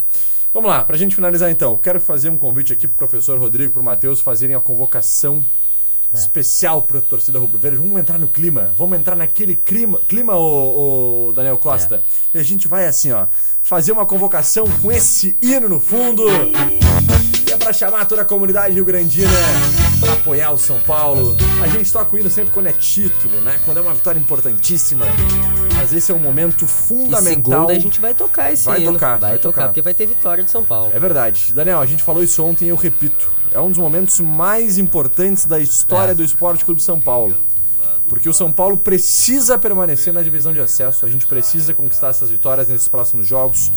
Vamos 0.52 0.70
lá, 0.70 0.84
pra 0.84 0.96
gente 0.96 1.14
finalizar 1.16 1.50
então. 1.50 1.76
Quero 1.76 2.00
fazer 2.00 2.28
um 2.30 2.38
convite 2.38 2.72
aqui 2.72 2.86
pro 2.86 2.96
professor 2.96 3.38
Rodrigo 3.38 3.70
e 3.70 3.72
pro 3.72 3.82
Matheus 3.82 4.20
fazerem 4.20 4.54
a 4.54 4.60
convocação 4.60 5.44
especial 6.14 6.82
pra 6.82 7.00
torcida 7.00 7.38
rubro-verde. 7.38 7.78
Vamos 7.78 8.00
entrar 8.00 8.18
no 8.18 8.28
clima. 8.28 8.72
Vamos 8.76 8.98
entrar 8.98 9.16
naquele 9.16 9.56
clima, 9.56 9.98
clima 10.08 10.34
o, 10.36 11.32
Daniel 11.34 11.58
Costa. 11.58 12.02
E 12.32 12.38
a 12.38 12.42
gente 12.42 12.68
vai 12.68 12.86
assim, 12.86 13.12
ó, 13.12 13.26
fazer 13.62 13.92
uma 13.92 14.06
convocação 14.06 14.66
com 14.80 14.90
esse 14.92 15.36
hino 15.42 15.68
no 15.68 15.80
fundo. 15.80 16.24
Que 17.44 17.52
é 17.52 17.56
pra 17.56 17.72
chamar 17.72 18.06
toda 18.06 18.22
a 18.22 18.24
comunidade 18.24 18.74
rio-grandina 18.74 19.30
pra 20.00 20.12
apoiar 20.14 20.50
o 20.52 20.58
São 20.58 20.80
Paulo. 20.80 21.36
A 21.62 21.68
gente 21.68 21.92
toca 21.92 22.14
o 22.14 22.18
hino 22.18 22.30
sempre 22.30 22.52
quando 22.52 22.66
é 22.68 22.72
título, 22.72 23.40
né? 23.42 23.60
Quando 23.64 23.78
é 23.78 23.80
uma 23.80 23.94
vitória 23.94 24.18
importantíssima. 24.18 25.04
Mas 25.76 25.92
esse 25.92 26.10
é 26.10 26.14
um 26.14 26.18
momento 26.18 26.64
E 26.64 26.68
fundamental. 26.68 27.22
segunda 27.24 27.72
a 27.72 27.78
gente 27.78 28.00
vai 28.00 28.14
tocar 28.14 28.52
esse 28.52 28.64
Vai 28.64 28.80
hino. 28.80 28.92
tocar, 28.94 29.18
vai, 29.18 29.30
vai 29.32 29.38
tocar, 29.38 29.52
tocar. 29.52 29.66
porque 29.68 29.82
vai 29.82 29.92
ter 29.92 30.06
vitória 30.06 30.42
de 30.42 30.50
São 30.50 30.64
Paulo. 30.64 30.90
É 30.94 30.98
verdade. 30.98 31.52
Daniel, 31.52 31.80
a 31.80 31.86
gente 31.86 32.02
falou 32.02 32.22
isso 32.22 32.42
ontem 32.42 32.66
e 32.66 32.68
eu 32.68 32.76
repito. 32.76 33.30
É 33.54 33.60
um 33.60 33.68
dos 33.68 33.78
momentos 33.78 34.18
mais 34.20 34.78
importantes 34.78 35.46
da 35.46 35.60
história 35.60 36.10
É. 36.10 36.14
do 36.14 36.24
Esporte 36.24 36.64
Clube 36.64 36.82
São 36.82 37.00
Paulo. 37.00 37.36
Porque 38.08 38.28
o 38.28 38.34
São 38.34 38.52
Paulo 38.52 38.76
precisa 38.76 39.56
permanecer 39.58 40.12
na 40.12 40.22
divisão 40.22 40.52
de 40.52 40.60
acesso, 40.60 41.06
a 41.06 41.08
gente 41.08 41.26
precisa 41.26 41.72
conquistar 41.72 42.08
essas 42.08 42.28
vitórias 42.30 42.68
nesses 42.68 42.88
próximos 42.88 43.26
jogos. 43.26 43.70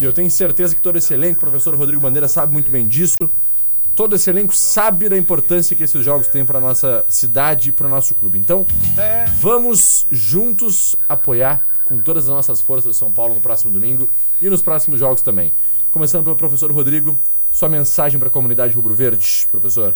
E 0.00 0.04
eu 0.04 0.12
tenho 0.12 0.30
certeza 0.30 0.74
que 0.76 0.80
todo 0.80 0.96
esse 0.96 1.12
elenco, 1.12 1.38
o 1.38 1.40
professor 1.40 1.74
Rodrigo 1.74 2.00
Bandeira 2.00 2.28
sabe 2.28 2.52
muito 2.52 2.70
bem 2.70 2.86
disso. 2.86 3.16
Todo 3.96 4.14
esse 4.14 4.30
elenco 4.30 4.54
sabe 4.54 5.08
da 5.08 5.16
importância 5.18 5.74
que 5.74 5.82
esses 5.82 6.04
jogos 6.04 6.28
têm 6.28 6.44
para 6.44 6.60
nossa 6.60 7.04
cidade 7.08 7.70
e 7.70 7.72
para 7.72 7.88
o 7.88 7.90
nosso 7.90 8.14
clube. 8.14 8.38
Então, 8.38 8.64
vamos 9.40 10.06
juntos 10.10 10.94
apoiar 11.08 11.66
com 11.84 12.00
todas 12.00 12.24
as 12.24 12.30
nossas 12.30 12.60
forças 12.60 12.94
o 12.94 12.98
São 12.98 13.10
Paulo 13.10 13.34
no 13.34 13.40
próximo 13.40 13.72
domingo 13.72 14.08
e 14.40 14.48
nos 14.48 14.62
próximos 14.62 15.00
jogos 15.00 15.22
também. 15.22 15.52
Começando 15.90 16.22
pelo 16.22 16.36
professor 16.36 16.70
Rodrigo, 16.70 17.18
sua 17.50 17.68
mensagem 17.68 18.18
para 18.18 18.28
a 18.28 18.32
comunidade 18.32 18.74
rubro-verde, 18.74 19.46
professor. 19.50 19.94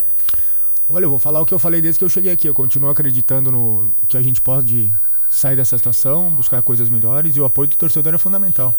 Olha, 0.88 1.04
eu 1.04 1.10
vou 1.10 1.18
falar 1.18 1.40
o 1.40 1.46
que 1.46 1.54
eu 1.54 1.58
falei 1.58 1.80
desde 1.80 1.98
que 1.98 2.04
eu 2.04 2.08
cheguei 2.08 2.32
aqui. 2.32 2.48
Eu 2.48 2.54
continuo 2.54 2.90
acreditando 2.90 3.50
no 3.50 3.94
que 4.08 4.16
a 4.16 4.22
gente 4.22 4.40
pode 4.40 4.92
sair 5.30 5.56
dessa 5.56 5.78
situação, 5.78 6.30
buscar 6.30 6.60
coisas 6.62 6.90
melhores 6.90 7.36
e 7.36 7.40
o 7.40 7.44
apoio 7.44 7.68
do 7.68 7.76
torcedor 7.76 8.14
é 8.14 8.18
fundamental. 8.18 8.74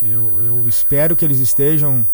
Eu, 0.00 0.44
eu 0.44 0.68
espero 0.68 1.16
que 1.16 1.24
eles 1.24 1.40
estejam 1.40 2.06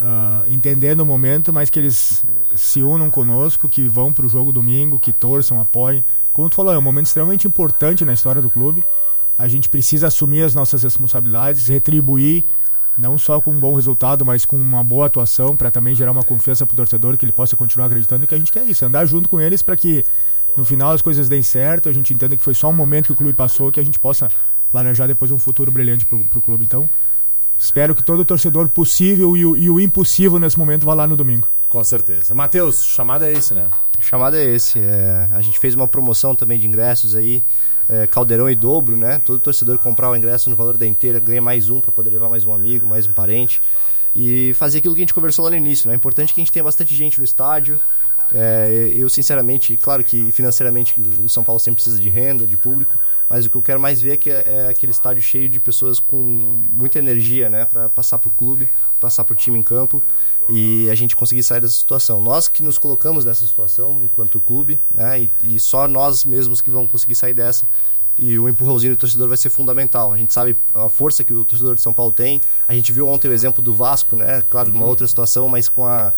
ah, 0.00 0.44
entendendo 0.46 1.00
o 1.00 1.06
momento, 1.06 1.52
mas 1.52 1.70
que 1.70 1.78
eles 1.78 2.24
se 2.54 2.82
unam 2.82 3.10
conosco, 3.10 3.68
que 3.68 3.88
vão 3.88 4.12
para 4.12 4.26
o 4.26 4.28
jogo 4.28 4.52
domingo, 4.52 4.98
que 4.98 5.12
torçam, 5.12 5.60
apoiem. 5.60 6.04
Como 6.32 6.48
tu 6.48 6.56
falou, 6.56 6.72
é 6.72 6.78
um 6.78 6.82
momento 6.82 7.06
extremamente 7.06 7.46
importante 7.46 8.04
na 8.04 8.12
história 8.12 8.40
do 8.40 8.50
clube. 8.50 8.84
A 9.36 9.48
gente 9.48 9.68
precisa 9.68 10.06
assumir 10.06 10.42
as 10.42 10.54
nossas 10.54 10.82
responsabilidades, 10.82 11.66
retribuir 11.66 12.44
não 12.96 13.16
só 13.18 13.40
com 13.40 13.50
um 13.50 13.58
bom 13.58 13.74
resultado, 13.74 14.24
mas 14.24 14.44
com 14.44 14.56
uma 14.56 14.84
boa 14.84 15.06
atuação 15.06 15.56
para 15.56 15.70
também 15.70 15.94
gerar 15.94 16.12
uma 16.12 16.22
confiança 16.22 16.66
para 16.66 16.74
o 16.74 16.76
torcedor 16.76 17.16
que 17.16 17.24
ele 17.24 17.32
possa 17.32 17.56
continuar 17.56 17.86
acreditando 17.86 18.24
e 18.24 18.26
que 18.26 18.34
a 18.34 18.38
gente 18.38 18.52
quer 18.52 18.64
isso, 18.64 18.84
andar 18.84 19.06
junto 19.06 19.28
com 19.28 19.40
eles 19.40 19.62
para 19.62 19.76
que 19.76 20.04
no 20.56 20.64
final 20.64 20.92
as 20.92 21.00
coisas 21.00 21.28
deem 21.28 21.42
certo, 21.42 21.88
a 21.88 21.92
gente 21.92 22.12
entenda 22.12 22.36
que 22.36 22.42
foi 22.42 22.54
só 22.54 22.68
um 22.68 22.72
momento 22.72 23.06
que 23.06 23.12
o 23.12 23.16
clube 23.16 23.32
passou, 23.32 23.72
que 23.72 23.80
a 23.80 23.84
gente 23.84 23.98
possa 23.98 24.28
planejar 24.70 25.06
depois 25.06 25.30
um 25.30 25.38
futuro 25.38 25.72
brilhante 25.72 26.06
para 26.06 26.18
o 26.18 26.42
clube. 26.42 26.64
Então, 26.64 26.88
espero 27.58 27.94
que 27.94 28.02
todo 28.02 28.24
torcedor 28.24 28.68
possível 28.68 29.36
e 29.36 29.44
o, 29.44 29.56
e 29.56 29.70
o 29.70 29.80
impossível 29.80 30.38
nesse 30.38 30.58
momento 30.58 30.84
vá 30.84 30.94
lá 30.94 31.06
no 31.06 31.16
domingo. 31.16 31.48
Com 31.72 31.82
certeza. 31.82 32.34
Matheus, 32.34 32.84
chamada 32.84 33.26
é 33.26 33.32
esse, 33.32 33.54
né? 33.54 33.66
O 33.98 34.02
chamado 34.02 34.36
é 34.36 34.44
esse. 34.44 34.78
é, 34.78 35.26
a 35.30 35.40
gente 35.40 35.58
fez 35.58 35.74
uma 35.74 35.88
promoção 35.88 36.36
também 36.36 36.58
de 36.60 36.66
ingressos 36.66 37.14
aí, 37.14 37.42
é, 37.88 38.06
caldeirão 38.06 38.50
e 38.50 38.54
dobro, 38.54 38.94
né? 38.94 39.22
Todo 39.24 39.40
torcedor 39.40 39.78
comprar 39.78 40.10
o 40.10 40.14
ingresso 40.14 40.50
no 40.50 40.56
valor 40.56 40.76
da 40.76 40.86
inteira 40.86 41.18
ganha 41.18 41.40
mais 41.40 41.70
um 41.70 41.80
para 41.80 41.90
poder 41.90 42.10
levar 42.10 42.28
mais 42.28 42.44
um 42.44 42.52
amigo, 42.52 42.86
mais 42.86 43.06
um 43.06 43.14
parente. 43.14 43.62
E 44.14 44.52
fazer 44.52 44.78
aquilo 44.78 44.94
que 44.94 45.00
a 45.00 45.04
gente 45.04 45.14
conversou 45.14 45.46
lá 45.46 45.50
no 45.50 45.56
início, 45.56 45.88
né? 45.88 45.94
É 45.94 45.96
importante 45.96 46.34
que 46.34 46.42
a 46.42 46.44
gente 46.44 46.52
tenha 46.52 46.62
bastante 46.62 46.94
gente 46.94 47.16
no 47.16 47.24
estádio. 47.24 47.80
É, 48.34 48.90
eu, 48.94 49.08
sinceramente, 49.10 49.76
claro 49.76 50.02
que 50.02 50.32
financeiramente 50.32 50.98
o 51.22 51.28
São 51.28 51.44
Paulo 51.44 51.60
sempre 51.60 51.76
precisa 51.82 52.00
de 52.00 52.08
renda, 52.08 52.46
de 52.46 52.56
público, 52.56 52.98
mas 53.28 53.44
o 53.44 53.50
que 53.50 53.56
eu 53.56 53.62
quero 53.62 53.78
mais 53.78 54.00
ver 54.00 54.12
é, 54.12 54.16
que 54.16 54.30
é, 54.30 54.42
é 54.46 54.68
aquele 54.70 54.90
estádio 54.92 55.22
cheio 55.22 55.48
de 55.48 55.60
pessoas 55.60 55.98
com 56.00 56.16
muita 56.72 56.98
energia, 56.98 57.50
né, 57.50 57.64
para 57.66 57.88
passar 57.90 58.18
pro 58.18 58.30
clube, 58.30 58.70
passar 58.98 59.24
pro 59.24 59.34
time 59.36 59.58
em 59.58 59.62
campo 59.62 60.02
e 60.48 60.88
a 60.90 60.94
gente 60.94 61.14
conseguir 61.14 61.42
sair 61.42 61.60
dessa 61.60 61.74
situação. 61.74 62.22
Nós 62.22 62.48
que 62.48 62.62
nos 62.62 62.78
colocamos 62.78 63.24
nessa 63.24 63.46
situação 63.46 64.00
enquanto 64.02 64.40
clube, 64.40 64.80
né, 64.94 65.22
e, 65.44 65.56
e 65.56 65.60
só 65.60 65.86
nós 65.86 66.24
mesmos 66.24 66.60
que 66.62 66.70
vamos 66.70 66.90
conseguir 66.90 67.14
sair 67.14 67.34
dessa. 67.34 67.66
E 68.18 68.38
o 68.38 68.46
empurrãozinho 68.48 68.94
do 68.94 68.98
torcedor 68.98 69.26
vai 69.28 69.38
ser 69.38 69.48
fundamental. 69.48 70.12
A 70.12 70.18
gente 70.18 70.32
sabe 70.34 70.54
a 70.74 70.88
força 70.88 71.24
que 71.24 71.32
o 71.32 71.44
torcedor 71.46 71.74
de 71.74 71.80
São 71.80 71.94
Paulo 71.94 72.12
tem. 72.12 72.42
A 72.68 72.74
gente 72.74 72.92
viu 72.92 73.08
ontem 73.08 73.26
o 73.28 73.32
exemplo 73.32 73.62
do 73.62 73.72
Vasco, 73.74 74.16
né? 74.16 74.42
Claro, 74.50 74.70
uma 74.70 74.82
Uhum. 74.82 74.86
outra 74.88 75.06
situação, 75.06 75.48
mas 75.48 75.66
com 75.66 75.86
a- 75.86 76.12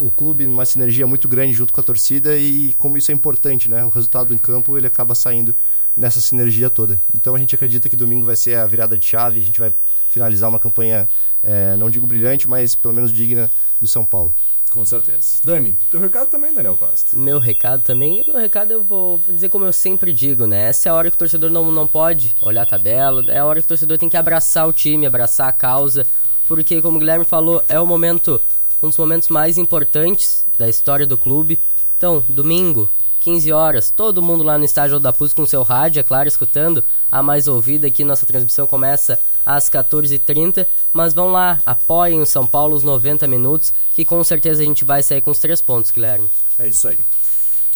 o 0.00 0.10
clube 0.10 0.46
numa 0.46 0.64
sinergia 0.64 1.06
muito 1.06 1.28
grande 1.28 1.52
junto 1.52 1.72
com 1.72 1.80
a 1.80 1.84
torcida 1.84 2.36
e 2.36 2.74
como 2.74 2.96
isso 2.96 3.10
é 3.10 3.14
importante, 3.14 3.68
né? 3.68 3.84
O 3.84 3.88
resultado 3.88 4.34
em 4.34 4.38
campo 4.38 4.76
ele 4.76 4.86
acaba 4.86 5.14
saindo 5.14 5.54
nessa 5.96 6.20
sinergia 6.20 6.70
toda. 6.70 7.00
Então 7.14 7.34
a 7.34 7.38
gente 7.38 7.54
acredita 7.54 7.88
que 7.88 7.96
domingo 7.96 8.24
vai 8.24 8.36
ser 8.36 8.56
a 8.56 8.66
virada 8.66 8.98
de 8.98 9.04
chave. 9.04 9.40
A 9.40 9.42
gente 9.42 9.58
vai 9.58 9.74
finalizar 10.08 10.48
uma 10.48 10.58
campanha, 10.58 11.08
eh, 11.42 11.76
não 11.76 11.90
digo 11.90 12.06
brilhante, 12.06 12.48
mas 12.48 12.74
pelo 12.74 12.94
menos 12.94 13.12
digna 13.12 13.50
do 13.80 13.86
São 13.86 14.04
Paulo. 14.04 14.34
Com 14.70 14.84
certeza. 14.84 15.38
Dani, 15.44 15.78
teu 15.90 15.98
recado 15.98 16.28
também, 16.28 16.52
Daniel 16.52 16.76
Costa. 16.76 17.16
Meu 17.16 17.38
recado 17.38 17.82
também, 17.82 18.22
meu 18.26 18.36
recado 18.36 18.72
eu 18.72 18.84
vou 18.84 19.18
dizer 19.26 19.48
como 19.48 19.64
eu 19.64 19.72
sempre 19.72 20.12
digo, 20.12 20.46
né? 20.46 20.68
Essa 20.68 20.88
é 20.88 20.92
a 20.92 20.94
hora 20.94 21.10
que 21.10 21.16
o 21.16 21.18
torcedor 21.18 21.50
não, 21.50 21.72
não 21.72 21.86
pode 21.86 22.34
olhar 22.42 22.62
a 22.62 22.66
tabela, 22.66 23.24
é 23.28 23.38
a 23.38 23.46
hora 23.46 23.60
que 23.60 23.64
o 23.64 23.68
torcedor 23.68 23.96
tem 23.96 24.08
que 24.08 24.16
abraçar 24.16 24.68
o 24.68 24.72
time, 24.72 25.06
abraçar 25.06 25.48
a 25.48 25.52
causa, 25.52 26.06
porque 26.46 26.82
como 26.82 26.96
o 26.96 27.00
Guilherme 27.00 27.24
falou, 27.24 27.64
é 27.66 27.80
o 27.80 27.86
momento, 27.86 28.40
um 28.82 28.88
dos 28.88 28.96
momentos 28.98 29.28
mais 29.28 29.58
importantes 29.58 30.46
da 30.58 30.68
história 30.68 31.06
do 31.06 31.16
clube. 31.18 31.60
Então, 31.96 32.24
domingo, 32.28 32.88
15 33.20 33.52
horas, 33.52 33.90
todo 33.90 34.22
mundo 34.22 34.44
lá 34.44 34.56
no 34.56 34.64
estádio 34.64 35.00
da 35.00 35.12
PUS 35.12 35.32
com 35.32 35.44
seu 35.44 35.62
rádio, 35.62 36.00
é 36.00 36.02
claro, 36.02 36.28
escutando 36.28 36.84
a 37.10 37.22
mais 37.22 37.48
ouvida 37.48 37.86
aqui. 37.88 38.04
Nossa 38.04 38.24
transmissão 38.24 38.66
começa 38.66 39.18
às 39.44 39.68
14h30. 39.68 40.66
Mas 40.92 41.12
vão 41.12 41.32
lá, 41.32 41.60
apoiem 41.66 42.20
o 42.20 42.26
São 42.26 42.46
Paulo 42.46 42.76
os 42.76 42.84
90 42.84 43.26
minutos, 43.26 43.72
que 43.94 44.04
com 44.04 44.22
certeza 44.22 44.62
a 44.62 44.64
gente 44.64 44.84
vai 44.84 45.02
sair 45.02 45.20
com 45.20 45.30
os 45.30 45.38
três 45.38 45.60
pontos, 45.60 45.90
Guilherme. 45.90 46.30
É 46.58 46.68
isso 46.68 46.86
aí. 46.88 46.98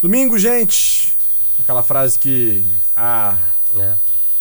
Domingo, 0.00 0.38
gente. 0.38 1.16
Aquela 1.58 1.82
frase 1.82 2.18
que 2.18 2.64
há 2.96 3.36
É. 3.78 3.94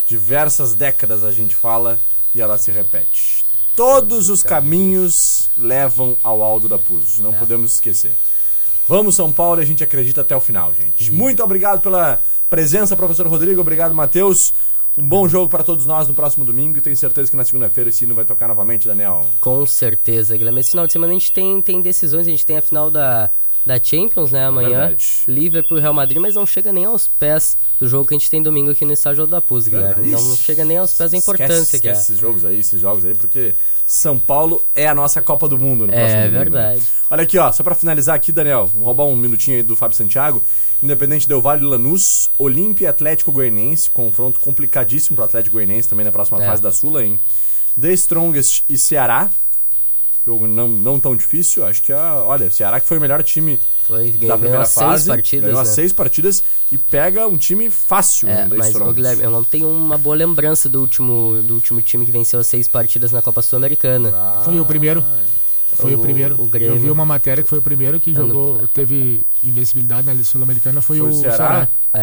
diversas 0.08 0.74
décadas 0.76 1.24
a 1.24 1.32
gente 1.32 1.56
fala 1.56 2.00
e 2.34 2.42
ela 2.42 2.58
se 2.58 2.72
repete. 2.72 3.41
Todos 3.76 4.30
os 4.30 4.44
caminhos 4.44 5.50
levam 5.58 6.18
ao 6.24 6.42
Aldo 6.42 6.68
da 6.68 6.78
Puz. 6.78 7.20
Não 7.20 7.34
É. 7.34 7.38
podemos 7.38 7.74
esquecer. 7.74 8.16
Vamos, 8.88 9.16
São 9.16 9.32
Paulo, 9.32 9.62
e 9.62 9.64
a 9.64 9.66
gente 9.66 9.84
acredita 9.84 10.22
até 10.22 10.36
o 10.36 10.42
final, 10.42 10.74
gente. 10.74 11.12
Muito 11.12 11.42
obrigado 11.44 11.82
pela 11.82 12.22
presença, 12.50 12.96
professor 12.96 13.26
Rodrigo. 13.28 13.62
Obrigado, 13.62 13.94
Matheus. 13.96 14.54
Um 14.98 15.08
bom 15.08 15.26
jogo 15.28 15.48
para 15.48 15.64
todos 15.64 15.86
nós 15.86 16.08
no 16.10 16.14
próximo 16.14 16.44
domingo. 16.44 16.78
E 16.78 16.82
tenho 16.82 16.98
certeza 16.98 17.32
que 17.32 17.38
na 17.38 17.46
segunda-feira 17.46 17.90
esse 17.90 18.04
hino 18.04 18.14
vai 18.14 18.26
tocar 18.26 18.50
novamente, 18.50 18.88
Daniel. 18.88 19.30
Com 19.40 19.66
certeza, 19.66 20.36
Guilherme. 20.36 20.60
Esse 20.60 20.72
final 20.72 20.86
de 20.86 20.92
semana 20.92 21.12
a 21.12 21.14
gente 21.14 21.32
tem, 21.32 21.62
tem 21.62 21.80
decisões, 21.82 22.28
a 22.28 22.32
gente 22.32 22.46
tem 22.46 22.58
a 22.58 22.62
final 22.62 22.92
da, 22.92 23.32
da 23.66 23.82
Champions, 23.82 24.32
né, 24.32 24.46
amanhã. 24.46 24.88
Verdade. 24.88 25.24
Liverpool 25.28 25.78
e 25.78 25.82
Real 25.82 25.94
Madrid, 25.94 26.18
mas 26.20 26.36
não 26.36 26.46
chega 26.46 26.74
nem 26.74 26.86
aos 26.86 27.08
pés 27.08 27.56
do 27.80 27.88
jogo 27.88 28.08
que 28.08 28.16
a 28.16 28.18
gente 28.18 28.30
tem 28.30 28.42
domingo 28.42 28.72
aqui 28.72 28.84
no 28.86 28.94
estádio 28.94 29.28
da 29.28 29.40
Puz, 29.40 29.68
Guilherme. 29.68 30.04
Verdade. 30.10 30.24
Não 30.24 30.36
chega 30.36 30.66
nem 30.66 30.78
aos 30.78 30.94
pés 30.94 31.12
da 31.12 31.18
Esquece- 31.18 31.32
importância 31.44 31.80
que 31.80 31.88
é. 31.88 31.92
esquece 31.92 32.12
esses 32.12 32.20
jogos 32.22 32.44
aí, 32.46 32.60
esses 32.60 32.82
jogos 32.82 33.06
aí, 33.06 33.14
porque 33.14 33.54
São 33.86 34.18
Paulo 34.18 34.64
é 34.74 34.88
a 34.88 34.96
nossa 34.96 35.22
Copa 35.22 35.48
do 35.48 35.60
Mundo 35.60 35.86
no 35.86 35.94
É, 35.94 35.96
próximo 35.98 36.22
domingo, 36.24 36.38
verdade. 36.40 36.80
né? 36.80 36.86
Olha 37.10 37.24
aqui, 37.24 37.38
ó, 37.38 37.52
só 37.52 37.62
pra 37.64 37.76
finalizar 37.76 38.16
aqui, 38.16 38.32
Daniel, 38.32 38.66
vamos 38.68 38.84
roubar 38.86 39.06
um 39.06 39.16
minutinho 39.16 39.58
aí 39.58 39.64
do 39.64 39.76
Fábio 39.76 39.96
Santiago. 39.96 40.44
Independente 40.82 41.28
Del 41.28 41.40
Vale 41.42 41.64
Lanús, 41.64 42.32
Olímpia 42.40 42.86
e 42.86 42.88
Atlético 42.88 43.32
Goianiense, 43.32 43.88
confronto 43.92 44.40
complicadíssimo 44.40 45.16
pro 45.16 45.26
Atlético 45.26 45.58
Goianiense 45.58 45.88
também 45.88 46.04
na 46.04 46.12
próxima 46.12 46.42
É. 46.44 46.48
fase 46.48 46.62
da 46.64 46.72
Sula, 46.72 47.06
hein? 47.06 47.20
The 47.80 47.94
Strongest 47.94 48.64
e 48.68 48.76
Ceará. 48.78 49.30
Jogo 50.26 50.48
não, 50.48 50.68
não 50.68 51.00
tão 51.00 51.16
difícil, 51.16 51.66
acho 51.66 51.82
que, 51.82 51.92
a, 51.92 52.16
olha, 52.24 52.46
o 52.46 52.52
Ceará 52.52 52.80
que 52.80 52.88
foi 52.88 53.00
o 53.00 53.02
melhor 53.02 53.24
time 53.24 53.60
Foi, 53.82 54.12
da 54.12 54.18
ganhou 54.18 54.38
primeira 54.38 54.62
as 54.62 54.70
seis 54.70 54.86
fase, 54.86 55.08
partidas, 55.08 55.46
ganhou 55.46 55.64
né? 55.64 55.66
seis 55.66 55.92
partidas 55.92 56.44
e 56.72 56.78
pega 56.78 57.28
um 57.28 57.38
time 57.38 57.72
fácil, 57.72 58.30
É, 58.30 58.48
The 58.48 58.56
mas, 58.56 58.76
ô. 58.76 58.94
Guilherme, 58.94 59.24
eu 59.24 59.32
não 59.32 59.44
tenho 59.44 59.68
uma 59.68 59.98
boa 59.98 60.16
lembrança 60.16 60.70
do 60.70 60.80
último, 60.80 61.42
do 61.42 61.56
último 61.56 61.82
time 61.82 62.06
que 62.06 62.12
venceu 62.12 62.40
as 62.40 62.46
seis 62.46 62.68
partidas 62.68 63.12
na 63.12 63.22
Copa 63.22 63.42
Sul-Americana. 63.42 64.14
Foi 64.46 64.60
o 64.60 64.66
primeiro. 64.66 65.04
Foi 65.76 65.96
o, 65.96 66.00
O- 66.00 66.02
primeiro. 66.02 66.36
o 66.42 66.46
Grêmio. 66.48 66.76
Eu 66.76 66.80
vi 66.82 66.90
uma 66.92 67.06
matéria 67.06 67.42
que 67.44 67.50
foi 67.50 67.60
o 67.60 67.62
primeiro 67.62 68.00
que 68.00 68.14
jogou, 68.14 68.68
teve 68.74 69.26
invencibilidade 69.44 70.06
na 70.06 70.24
Sul-Americana, 70.24 70.82
foi, 70.82 70.98
Foi 71.00 71.10
o 71.10 71.14
Ceará? 71.14 71.36
Ceará. 71.38 71.68
É? 71.94 72.00
É, 72.00 72.02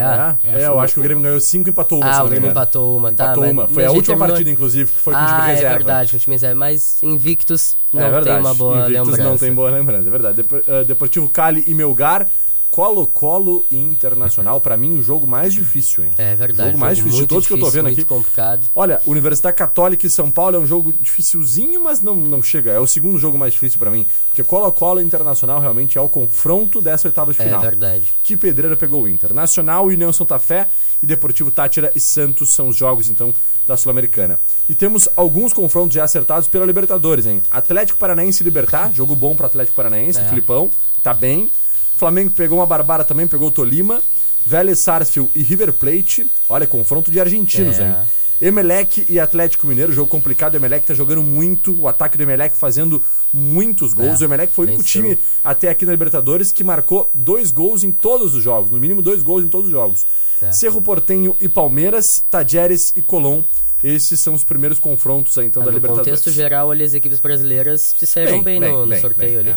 É, 0.59 0.62
é, 0.62 0.66
eu 0.66 0.78
acho 0.81 0.94
que 0.94 1.00
o 1.00 1.02
Grêmio 1.02 1.22
ganhou 1.22 1.40
cinco 1.40 1.68
e 1.68 1.70
empatou 1.70 1.98
uma. 2.00 2.11
Ah, 2.11 2.22
o 2.22 2.28
Grêmio 2.28 2.50
empatou 2.50 2.96
uma, 2.98 3.12
tá? 3.12 3.24
Empatou 3.24 3.42
mas- 3.44 3.52
uma. 3.52 3.68
Foi 3.68 3.85
a 3.85 3.88
última 3.90 4.02
terminou- 4.07 4.28
partida, 4.28 4.50
inclusive, 4.50 4.92
que 4.92 4.98
foi 5.00 5.14
com 5.14 5.20
o 5.20 5.24
time 5.26 5.38
Ah, 5.40 5.46
reserva. 5.46 5.68
é 5.68 5.76
verdade, 5.78 6.11
com 6.11 6.16
o 6.16 6.20
time 6.20 6.35
reserva. 6.35 6.54
Mas 6.57 7.02
Invictus 7.02 7.76
não 7.92 8.02
é 8.02 8.11
verdade. 8.11 8.37
tem 8.37 8.38
uma 8.46 8.54
boa 8.54 8.76
Invictus 8.81 8.98
lembrança. 9.09 9.22
não 9.31 9.38
tem 9.38 9.52
boa 9.54 9.70
lembrança, 9.70 10.09
é 10.09 10.11
verdade. 10.11 10.37
Dep 10.42 10.52
eh, 10.66 10.85
Deportivo 10.85 11.28
Cali 11.31 11.64
e 11.66 11.72
Melgar, 11.72 12.26
Colo-Colo 12.70 13.66
e 13.70 13.76
Internacional, 13.76 14.61
pra 14.61 14.76
mim, 14.76 14.98
o 14.98 15.02
jogo 15.02 15.26
mais 15.26 15.52
difícil, 15.52 16.04
hein? 16.04 16.11
É 16.18 16.35
verdade. 16.35 16.68
jogo 16.70 16.78
mais 16.78 16.96
difícil 16.98 17.20
de 17.22 17.26
todos 17.26 17.46
que 17.46 17.52
eu 17.52 17.59
tô 17.59 17.64
difícil, 17.64 17.83
vendo 17.83 17.92
muito 17.92 18.00
aqui. 18.00 18.09
complicado. 18.09 18.66
Olha, 18.74 19.00
Universidade 19.07 19.57
Católica 19.57 20.07
e 20.07 20.11
São 20.11 20.31
Paulo 20.31 20.57
é 20.57 20.59
um 20.59 20.66
jogo 20.66 20.92
dificilzinho, 20.92 21.83
mas 21.83 22.00
não, 22.00 22.14
não 22.14 22.42
chega. 22.42 22.70
É 22.70 22.78
o 22.78 22.87
segundo 22.87 23.18
jogo 23.18 23.37
mais 23.37 23.52
difícil 23.54 23.78
pra 23.78 23.90
mim. 23.90 24.07
Porque 24.28 24.44
Colo-Colo 24.44 25.00
e 25.00 25.04
Internacional 25.04 25.61
realmente 25.61 25.98
é 25.98 26.00
o 26.00 26.09
confronto 26.09 26.81
dessa 26.81 27.09
oitava 27.09 27.33
de 27.33 27.40
É 27.40 27.44
final. 27.44 27.61
verdade. 27.61 28.12
Que 28.22 28.37
Pedreira 28.37 28.76
pegou 28.76 29.02
o 29.02 29.09
Inter. 29.09 29.33
Nacional, 29.35 29.87
União 29.87 30.12
Santa 30.12 30.38
Fé 30.38 30.68
e 31.02 31.07
Deportivo 31.07 31.50
Tátira 31.50 31.90
e 31.94 32.00
Santos 32.00 32.50
são 32.50 32.68
os 32.68 32.76
jogos, 32.76 33.09
então, 33.09 33.33
da 33.66 33.76
Sul-Americana. 33.76 34.38
E 34.68 34.74
temos 34.74 35.09
alguns 35.16 35.52
confrontos 35.52 35.94
já 35.94 36.04
acertados 36.04 36.46
pela 36.48 36.64
Libertadores, 36.66 37.26
hein? 37.26 37.42
Atlético 37.50 37.98
Paranaense 37.98 38.42
e 38.42 38.44
Libertar, 38.44 38.92
jogo 38.92 39.16
bom 39.16 39.35
pro 39.35 39.46
Atlético 39.46 39.76
Paranaense, 39.76 40.18
É. 40.20 40.24
Filipão, 40.28 40.70
tá 41.02 41.12
bem. 41.14 41.50
Flamengo 41.98 42.30
pegou 42.30 42.58
uma 42.58 42.66
barbara 42.66 43.04
também, 43.04 43.26
pegou 43.26 43.48
o 43.48 43.50
Tolima. 43.50 44.00
Vélez 44.46 44.78
Sarsfield 44.78 45.30
e 45.34 45.42
River 45.42 45.72
Plate. 45.72 46.30
Olha, 46.48 46.66
confronto 46.66 47.11
de 47.11 47.20
argentinos, 47.20 47.78
É. 47.78 47.82
hein? 47.88 47.94
Emelec 48.40 49.04
e 49.08 49.18
Atlético 49.18 49.66
Mineiro, 49.66 49.92
jogo 49.92 50.08
complicado. 50.08 50.54
O 50.54 50.56
Emelec 50.58 50.87
tá 50.87 50.94
jogando 50.94 51.22
muito. 51.24 51.74
O 51.78 51.88
ataque 51.88 52.16
do 52.16 52.22
Emelec 52.22 52.56
fazendo 52.56 53.02
muitos 53.32 53.92
gols. 53.92 54.20
É, 54.20 54.24
o 54.24 54.28
Emelec 54.28 54.52
foi 54.52 54.66
o 54.66 54.68
único 54.68 54.84
time 54.84 55.18
até 55.42 55.68
aqui 55.68 55.84
na 55.84 55.90
Libertadores 55.90 56.52
que 56.52 56.62
marcou 56.62 57.11
dois 57.12 57.50
gols 57.50 57.82
em 57.82 57.90
todos 57.90 58.37
os 58.37 58.42
jogos. 58.42 58.70
No 58.70 58.78
mínimo 58.78 59.02
dois 59.02 59.22
gols 59.22 59.44
em 59.44 59.48
todos 59.48 59.66
os 59.66 59.72
jogos. 59.72 60.06
É. 60.40 60.52
Cerro 60.52 60.80
Portenho 60.80 61.37
e 61.40 61.48
Palmeiras, 61.48 62.22
Tajeres 62.30 62.92
e 62.94 63.02
Colón. 63.02 63.42
Esses 63.82 64.18
são 64.20 64.34
os 64.34 64.44
primeiros 64.44 64.78
confrontos 64.78 65.37
aí, 65.37 65.46
então, 65.46 65.62
Ah, 65.62 65.66
da 65.66 65.70
no 65.72 65.76
Libertadores. 65.76 66.08
contexto 66.08 66.30
geral, 66.32 66.70
ali, 66.70 66.82
as 66.84 66.94
equipes 66.94 67.18
brasileiras 67.20 67.94
se 67.98 68.06
saíram 68.06 68.42
bem, 68.42 68.58
no, 68.61 68.80
no 68.80 68.87
bem, 68.87 69.00
sorteio 69.00 69.30
bem, 69.30 69.38
ali. 69.38 69.48
é. 69.50 69.56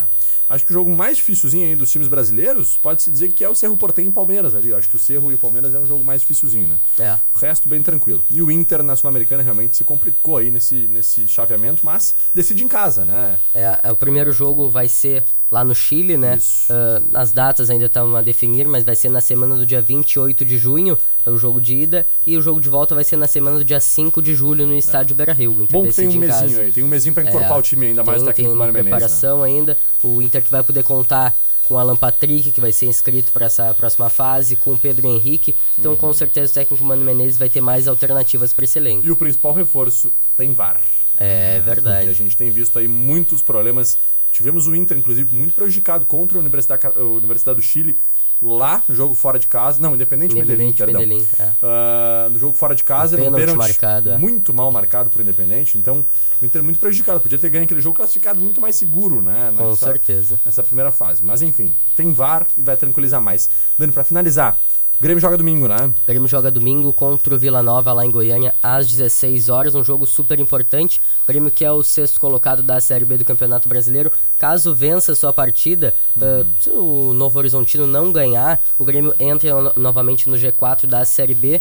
Acho 0.51 0.65
que 0.65 0.71
o 0.71 0.73
jogo 0.73 0.93
mais 0.93 1.15
dificilzinho 1.15 1.65
aí 1.65 1.77
dos 1.77 1.89
times 1.89 2.09
brasileiros 2.09 2.77
pode-se 2.77 3.09
dizer 3.09 3.31
que 3.31 3.41
é 3.41 3.47
o 3.47 3.55
Cerro 3.55 3.77
Portenho 3.77 4.09
e 4.09 4.11
Palmeiras 4.11 4.53
ali. 4.53 4.67
Eu 4.67 4.77
acho 4.77 4.89
que 4.89 4.97
o 4.97 4.99
Cerro 4.99 5.31
e 5.31 5.35
o 5.35 5.37
Palmeiras 5.37 5.73
é 5.73 5.79
um 5.79 5.85
jogo 5.85 6.03
mais 6.03 6.19
dificilzinho, 6.19 6.67
né? 6.67 6.77
É. 6.99 7.17
O 7.33 7.39
resto 7.39 7.69
bem 7.69 7.81
tranquilo. 7.81 8.21
E 8.29 8.41
o 8.41 8.51
Inter 8.51 8.83
na 8.83 8.97
Sul-Americana 8.97 9.41
realmente 9.41 9.77
se 9.77 9.85
complicou 9.85 10.35
aí 10.35 10.51
nesse, 10.51 10.89
nesse 10.89 11.25
chaveamento, 11.25 11.85
mas 11.85 12.13
decide 12.33 12.65
em 12.65 12.67
casa, 12.67 13.05
né? 13.05 13.39
É, 13.55 13.79
é, 13.81 13.91
o 13.93 13.95
primeiro 13.95 14.33
jogo 14.33 14.69
vai 14.69 14.89
ser 14.89 15.23
lá 15.51 15.65
no 15.65 15.75
Chile, 15.75 16.15
né? 16.17 16.39
Ah, 16.69 17.01
as 17.13 17.33
datas 17.33 17.69
ainda 17.69 17.85
estão 17.87 18.15
a 18.15 18.21
definir, 18.21 18.65
mas 18.67 18.85
vai 18.85 18.95
ser 18.95 19.09
na 19.09 19.19
semana 19.19 19.55
do 19.55 19.65
dia 19.65 19.81
28 19.81 20.45
de 20.45 20.57
junho, 20.57 20.97
é 21.25 21.29
o 21.29 21.37
jogo 21.37 21.59
de 21.59 21.75
ida, 21.75 22.07
e 22.25 22.37
o 22.37 22.41
jogo 22.41 22.61
de 22.61 22.69
volta 22.69 22.95
vai 22.95 23.03
ser 23.03 23.17
na 23.17 23.27
semana 23.27 23.57
do 23.57 23.65
dia 23.65 23.79
5 23.81 24.21
de 24.21 24.33
julho 24.33 24.65
no 24.65 24.75
estádio 24.77 25.13
Beira-Rio. 25.15 25.51
O 25.51 25.63
Inter 25.63 25.67
Bom 25.73 25.83
que 25.87 25.93
tem 25.93 26.07
um 26.07 26.13
mesinho 26.13 26.27
casa. 26.49 26.61
aí, 26.61 26.71
tem 26.71 26.83
um 26.83 26.87
mesinho 26.87 27.13
pra 27.13 27.23
encorpar 27.23 27.51
É, 27.51 27.59
o 27.59 27.61
time 27.61 27.87
ainda 27.87 28.01
mais 28.03 28.17
tem, 28.19 28.25
técnico 28.27 28.49
tem 28.49 28.55
uma 28.57 28.67
né? 28.67 28.71
preparação 28.81 29.43
ainda. 29.43 29.77
O 30.01 30.21
Inter 30.21 30.41
que 30.41 30.49
vai 30.49 30.63
poder 30.63 30.83
contar 30.83 31.35
com 31.65 31.77
Alan 31.77 31.95
Patrick, 31.97 32.51
que 32.51 32.59
vai 32.61 32.71
ser 32.71 32.85
inscrito 32.85 33.31
para 33.33 33.45
essa 33.45 33.73
próxima 33.73 34.09
fase, 34.09 34.55
com 34.55 34.73
o 34.73 34.79
Pedro 34.79 35.05
Henrique. 35.07 35.53
Então, 35.77 35.91
Uhum. 35.91 35.97
com 35.97 36.13
certeza, 36.13 36.49
o 36.51 36.53
técnico 36.53 36.83
Mano 36.83 37.03
Menezes 37.03 37.37
vai 37.37 37.49
ter 37.49 37.61
mais 37.61 37.87
alternativas 37.87 38.51
para 38.53 38.63
esse 38.65 38.79
elenco. 38.79 39.05
E 39.05 39.11
o 39.11 39.15
principal 39.15 39.53
reforço 39.53 40.11
tem 40.37 40.53
VAR. 40.53 40.79
É 41.17 41.59
verdade. 41.63 42.07
Porque 42.07 42.09
a 42.09 42.25
gente 42.25 42.35
tem 42.35 42.49
visto 42.49 42.79
aí 42.79 42.87
muitos 42.87 43.41
problemas. 43.41 43.97
Tivemos 44.31 44.67
o 44.67 44.75
Inter, 44.75 44.97
inclusive, 44.97 45.33
muito 45.35 45.53
prejudicado 45.53 46.05
contra 46.05 46.37
a 46.37 46.41
Universidade, 46.41 46.87
a 46.87 46.99
Universidade 47.03 47.57
do 47.57 47.61
Chile 47.61 47.97
lá 48.41 48.81
no 48.87 48.95
jogo 48.95 49.13
fora 49.13 49.37
de 49.37 49.47
casa. 49.47 49.79
Não, 49.79 49.93
Independente 49.93 50.33
Medellín, 50.33 50.69
Independente 50.69 50.77
perdão. 50.77 51.01
Medellín, 51.01 51.27
é. 51.37 51.51
Ah, 51.61 52.27
no 52.31 52.39
jogo 52.39 52.57
fora 52.57 52.73
de 52.73 52.83
casa, 52.83 53.15
Um 53.15 53.19
pênalti 53.19 53.39
pênalti 53.41 53.57
marcado, 53.57 54.09
é. 54.11 54.17
muito 54.17 54.51
mal 54.53 54.71
marcado 54.71 55.09
por 55.11 55.21
Independente. 55.21 55.77
Então, 55.77 56.03
o 56.41 56.45
Inter 56.45 56.63
muito 56.63 56.79
prejudicado. 56.79 57.19
Podia 57.19 57.37
ter 57.37 57.49
ganho 57.49 57.65
aquele 57.65 57.81
jogo 57.81 57.97
classificado 57.97 58.39
muito 58.39 58.59
mais 58.59 58.75
seguro, 58.75 59.21
né? 59.21 59.53
Com 59.55 59.69
nessa- 59.69 59.85
certeza. 59.85 60.39
Nessa 60.43 60.63
primeira 60.63 60.91
fase. 60.91 61.23
Mas 61.23 61.41
enfim, 61.43 61.75
tem 61.95 62.11
VAR 62.13 62.47
e 62.57 62.61
vai 62.63 62.75
tranquilizar 62.75 63.21
mais. 63.21 63.47
Dani, 63.77 63.91
pra 63.91 64.03
finalizar, 64.03 64.57
O 65.01 65.03
Grêmio 65.03 65.19
joga 65.19 65.35
domingo, 65.35 65.67
né? 65.67 65.87
O 65.87 66.07
Grêmio 66.07 66.27
joga 66.27 66.51
domingo 66.51 66.93
contra 66.93 67.33
o 67.33 67.39
Vila 67.39 67.63
Nova 67.63 67.91
lá 67.91 68.05
em 68.05 68.11
Goiânia 68.11 68.53
às 68.61 68.85
16 68.87 69.49
horas, 69.49 69.73
um 69.73 69.83
jogo 69.83 70.05
super 70.05 70.39
importante. 70.39 71.01
O 71.23 71.27
Grêmio 71.27 71.49
que 71.49 71.65
é 71.65 71.71
o 71.71 71.81
sexto 71.81 72.19
colocado 72.19 72.61
da 72.61 72.79
Série 72.79 73.03
B 73.03 73.17
do 73.17 73.25
Campeonato 73.25 73.67
Brasileiro, 73.67 74.11
caso 74.37 74.75
vença 74.75 75.15
sua 75.15 75.33
partida, 75.33 75.95
uh, 76.17 76.45
se 76.59 76.69
o 76.69 77.15
Novo 77.15 77.39
Horizontino 77.39 77.87
não 77.87 78.11
ganhar, 78.11 78.61
o 78.77 78.85
Grêmio 78.85 79.15
entra 79.19 79.59
no- 79.59 79.73
novamente 79.75 80.29
no 80.29 80.37
G4 80.37 80.85
da 80.85 81.03
Série 81.03 81.33
B. 81.33 81.59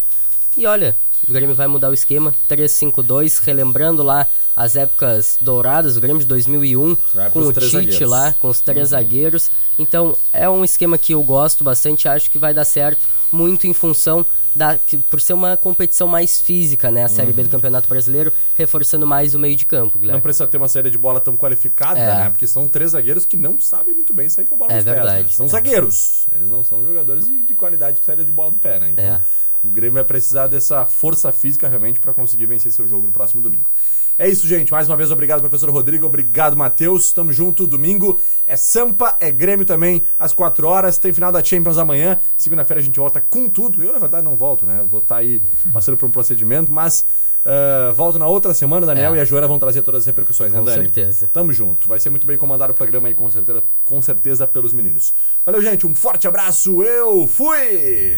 E 0.55 0.66
olha, 0.66 0.94
o 1.26 1.33
Grêmio 1.33 1.55
vai 1.55 1.66
mudar 1.66 1.88
o 1.88 1.94
esquema, 1.94 2.35
3-5-2, 2.46 3.40
relembrando 3.42 4.03
lá 4.03 4.26
as 4.57 4.77
épocas 4.77 5.39
douradas 5.41 5.95
do 5.95 6.01
Grêmio 6.01 6.21
de 6.21 6.27
2001, 6.27 6.97
Vai 7.15 7.31
com 7.31 7.41
o 7.41 7.53
Tite 7.53 7.67
zagueiros. 7.69 8.01
lá, 8.11 8.33
com 8.39 8.49
os 8.49 8.61
três 8.61 8.89
zagueiros. 8.89 9.51
Então, 9.79 10.17
é 10.33 10.49
um 10.49 10.65
esquema 10.65 10.99
que 10.99 11.13
eu 11.15 11.23
gosto 11.23 11.65
bastante, 11.65 12.07
acho 12.09 12.31
que 12.31 12.39
vai 12.39 12.53
dar 12.53 12.65
certo, 12.65 13.07
muito 13.33 13.67
em 13.67 13.73
função 13.73 14.25
da 14.53 14.77
que, 14.77 14.99
por 14.99 15.21
ser 15.21 15.33
uma 15.33 15.57
competição 15.57 16.09
mais 16.09 16.43
física, 16.43 16.91
né, 16.91 17.05
a 17.05 17.09
Série 17.09 17.33
B 17.33 17.45
do 17.45 17.49
Campeonato 17.49 17.89
Brasileiro, 17.89 18.33
reforçando 18.57 19.07
mais 19.07 19.33
o 19.33 19.39
meio 19.39 19.55
de 19.55 19.65
campo, 19.65 19.97
Guilherme. 19.97 20.17
Não 20.17 20.21
precisa 20.21 20.45
ter 20.49 20.57
uma 20.57 20.67
saída 20.67 20.91
de 20.91 20.99
bola 20.99 21.21
tão 21.21 21.37
qualificada, 21.37 22.01
É. 22.01 22.15
né? 22.17 22.31
Porque 22.31 22.49
são 22.49 22.67
três 22.67 22.91
zagueiros 22.91 23.25
que 23.25 23.37
não 23.37 23.61
sabem 23.61 23.95
muito 23.95 24.13
bem 24.13 24.29
sair 24.29 24.47
com 24.47 24.57
a 24.57 24.59
bola 24.59 24.73
É 24.73 24.77
nos 24.77 24.85
pés. 24.85 24.97
verdade. 24.97 25.23
né? 25.23 25.29
São 25.31 25.47
É. 25.47 25.49
zagueiros. 25.51 26.27
Eles 26.35 26.51
não 26.51 26.65
são 26.65 26.83
jogadores 26.85 27.27
de, 27.27 27.45
de 27.45 27.55
qualidade 27.55 28.01
com 28.01 28.05
saída 28.07 28.25
de 28.25 28.33
bola 28.33 28.51
no 28.51 28.57
pé, 28.57 28.81
né? 28.81 28.91
Então, 28.91 29.05
É. 29.05 29.21
o 29.63 29.71
Grêmio 29.71 29.95
vai 29.95 30.05
precisar 30.05 30.49
dessa 30.49 30.85
força 30.85 31.31
física 31.31 31.69
realmente 31.69 32.01
para 32.01 32.13
conseguir 32.13 32.47
vencer 32.47 32.73
seu 32.73 32.89
jogo 32.89 33.07
no 33.07 33.13
próximo 33.13 33.41
domingo. 33.41 33.71
É 34.18 34.29
isso, 34.29 34.46
gente. 34.46 34.70
Mais 34.73 34.88
uma 34.88 34.96
vez, 34.96 35.11
obrigado, 35.11 35.40
professor 35.40 35.70
Rodrigo. 35.70 36.07
Obrigado, 36.07 36.57
Matheus. 36.57 37.12
Tamo 37.12 37.33
junto. 37.33 37.66
Domingo 37.66 38.20
é 38.46 38.57
Sampa, 38.57 39.16
é 39.20 39.31
Grêmio 39.31 39.64
também, 39.64 40.03
às 40.18 40.33
4 40.33 40.66
horas. 40.66 40.99
Tem 40.99 41.12
final 41.12 41.33
da 41.33 41.42
Champions 41.42 41.79
amanhã. 41.79 42.18
Segunda-feira 42.37 42.81
a 42.81 42.85
gente 42.85 42.99
volta 42.99 43.20
com 43.20 43.49
tudo. 43.49 43.83
Eu, 43.83 43.92
na 43.92 43.99
verdade, 43.99 44.23
não 44.25 44.37
volto, 44.37 44.66
né? 44.66 44.85
Vou 44.88 45.01
estar 45.01 45.16
aí 45.16 45.40
passando 45.73 45.96
por 45.96 46.07
um 46.07 46.11
procedimento, 46.11 46.70
mas. 46.73 47.05
ah, 47.44 47.92
volto 47.94 48.18
na 48.18 48.27
outra 48.27 48.53
semana, 48.53 48.85
Daniel 48.87 49.14
É. 49.14 49.18
e 49.18 49.20
a 49.20 49.25
Joana 49.25 49.49
vão 49.49 49.59
trazer 49.59 49.81
todas 49.83 50.03
as 50.03 50.07
repercussões, 50.07 50.53
né, 50.53 50.59
Com 50.59 50.64
Dani? 50.66 50.83
certeza. 50.83 51.27
Tamo 51.33 51.53
junto. 51.53 51.88
Vai 51.88 51.99
ser 51.99 52.11
muito 52.11 52.27
bem 52.27 52.37
comandado 52.37 52.73
o 52.73 52.77
programa 52.77 53.09
aí, 53.09 53.14
com 53.14 53.31
certeza, 53.31 53.62
com 53.85 54.03
certeza, 54.03 54.46
pelos 54.46 54.75
meninos. 54.75 55.14
Valeu, 55.46 55.62
gente. 55.62 55.87
Um 55.87 55.94
forte 55.94 56.29
abraço. 56.29 56.83
Eu 56.83 57.27
fui! 57.27 58.14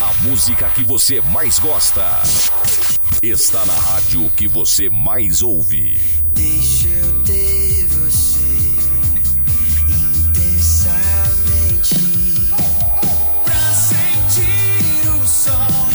A 0.00 0.22
música 0.22 0.68
que 0.70 0.84
você 0.84 1.20
mais 1.20 1.58
gosta 1.58 2.02
está 3.22 3.64
na 3.66 3.72
rádio 3.72 4.30
que 4.36 4.46
você 4.46 4.88
mais 4.88 5.42
ouve. 5.42 5.98
Deixa 6.34 6.86
eu 6.88 7.22
ter 7.24 7.84
você 7.86 8.44
intensamente 9.88 11.96
pra 13.44 13.74
sentir 13.74 15.08
o 15.08 15.26
sol. 15.26 15.88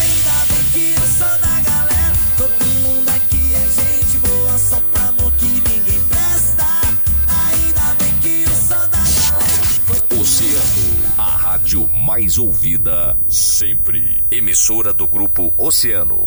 Ainda 0.00 0.44
bem 0.48 0.64
que 0.72 0.94
eu 0.98 1.06
sou 1.06 1.38
da 1.38 1.60
galera. 1.60 2.12
Todo 2.36 2.64
mundo 2.82 3.08
aqui 3.10 3.54
é 3.54 3.68
gente 3.82 4.18
boa, 4.18 4.58
só 4.58 4.80
pra 4.92 5.04
amor 5.08 5.30
que 5.32 5.46
ninguém 5.46 6.00
presta. 6.08 6.66
Ainda 7.28 7.94
bem 8.02 8.12
que 8.20 8.42
eu 8.42 8.54
sou 8.56 8.86
da 8.88 8.98
galera. 8.98 9.60
Oceano, 10.20 10.69
rádio 11.70 11.88
mais 12.04 12.36
ouvida 12.36 13.16
sempre. 13.28 14.24
Emissora 14.28 14.92
do 14.92 15.06
grupo 15.06 15.54
Oceano. 15.56 16.24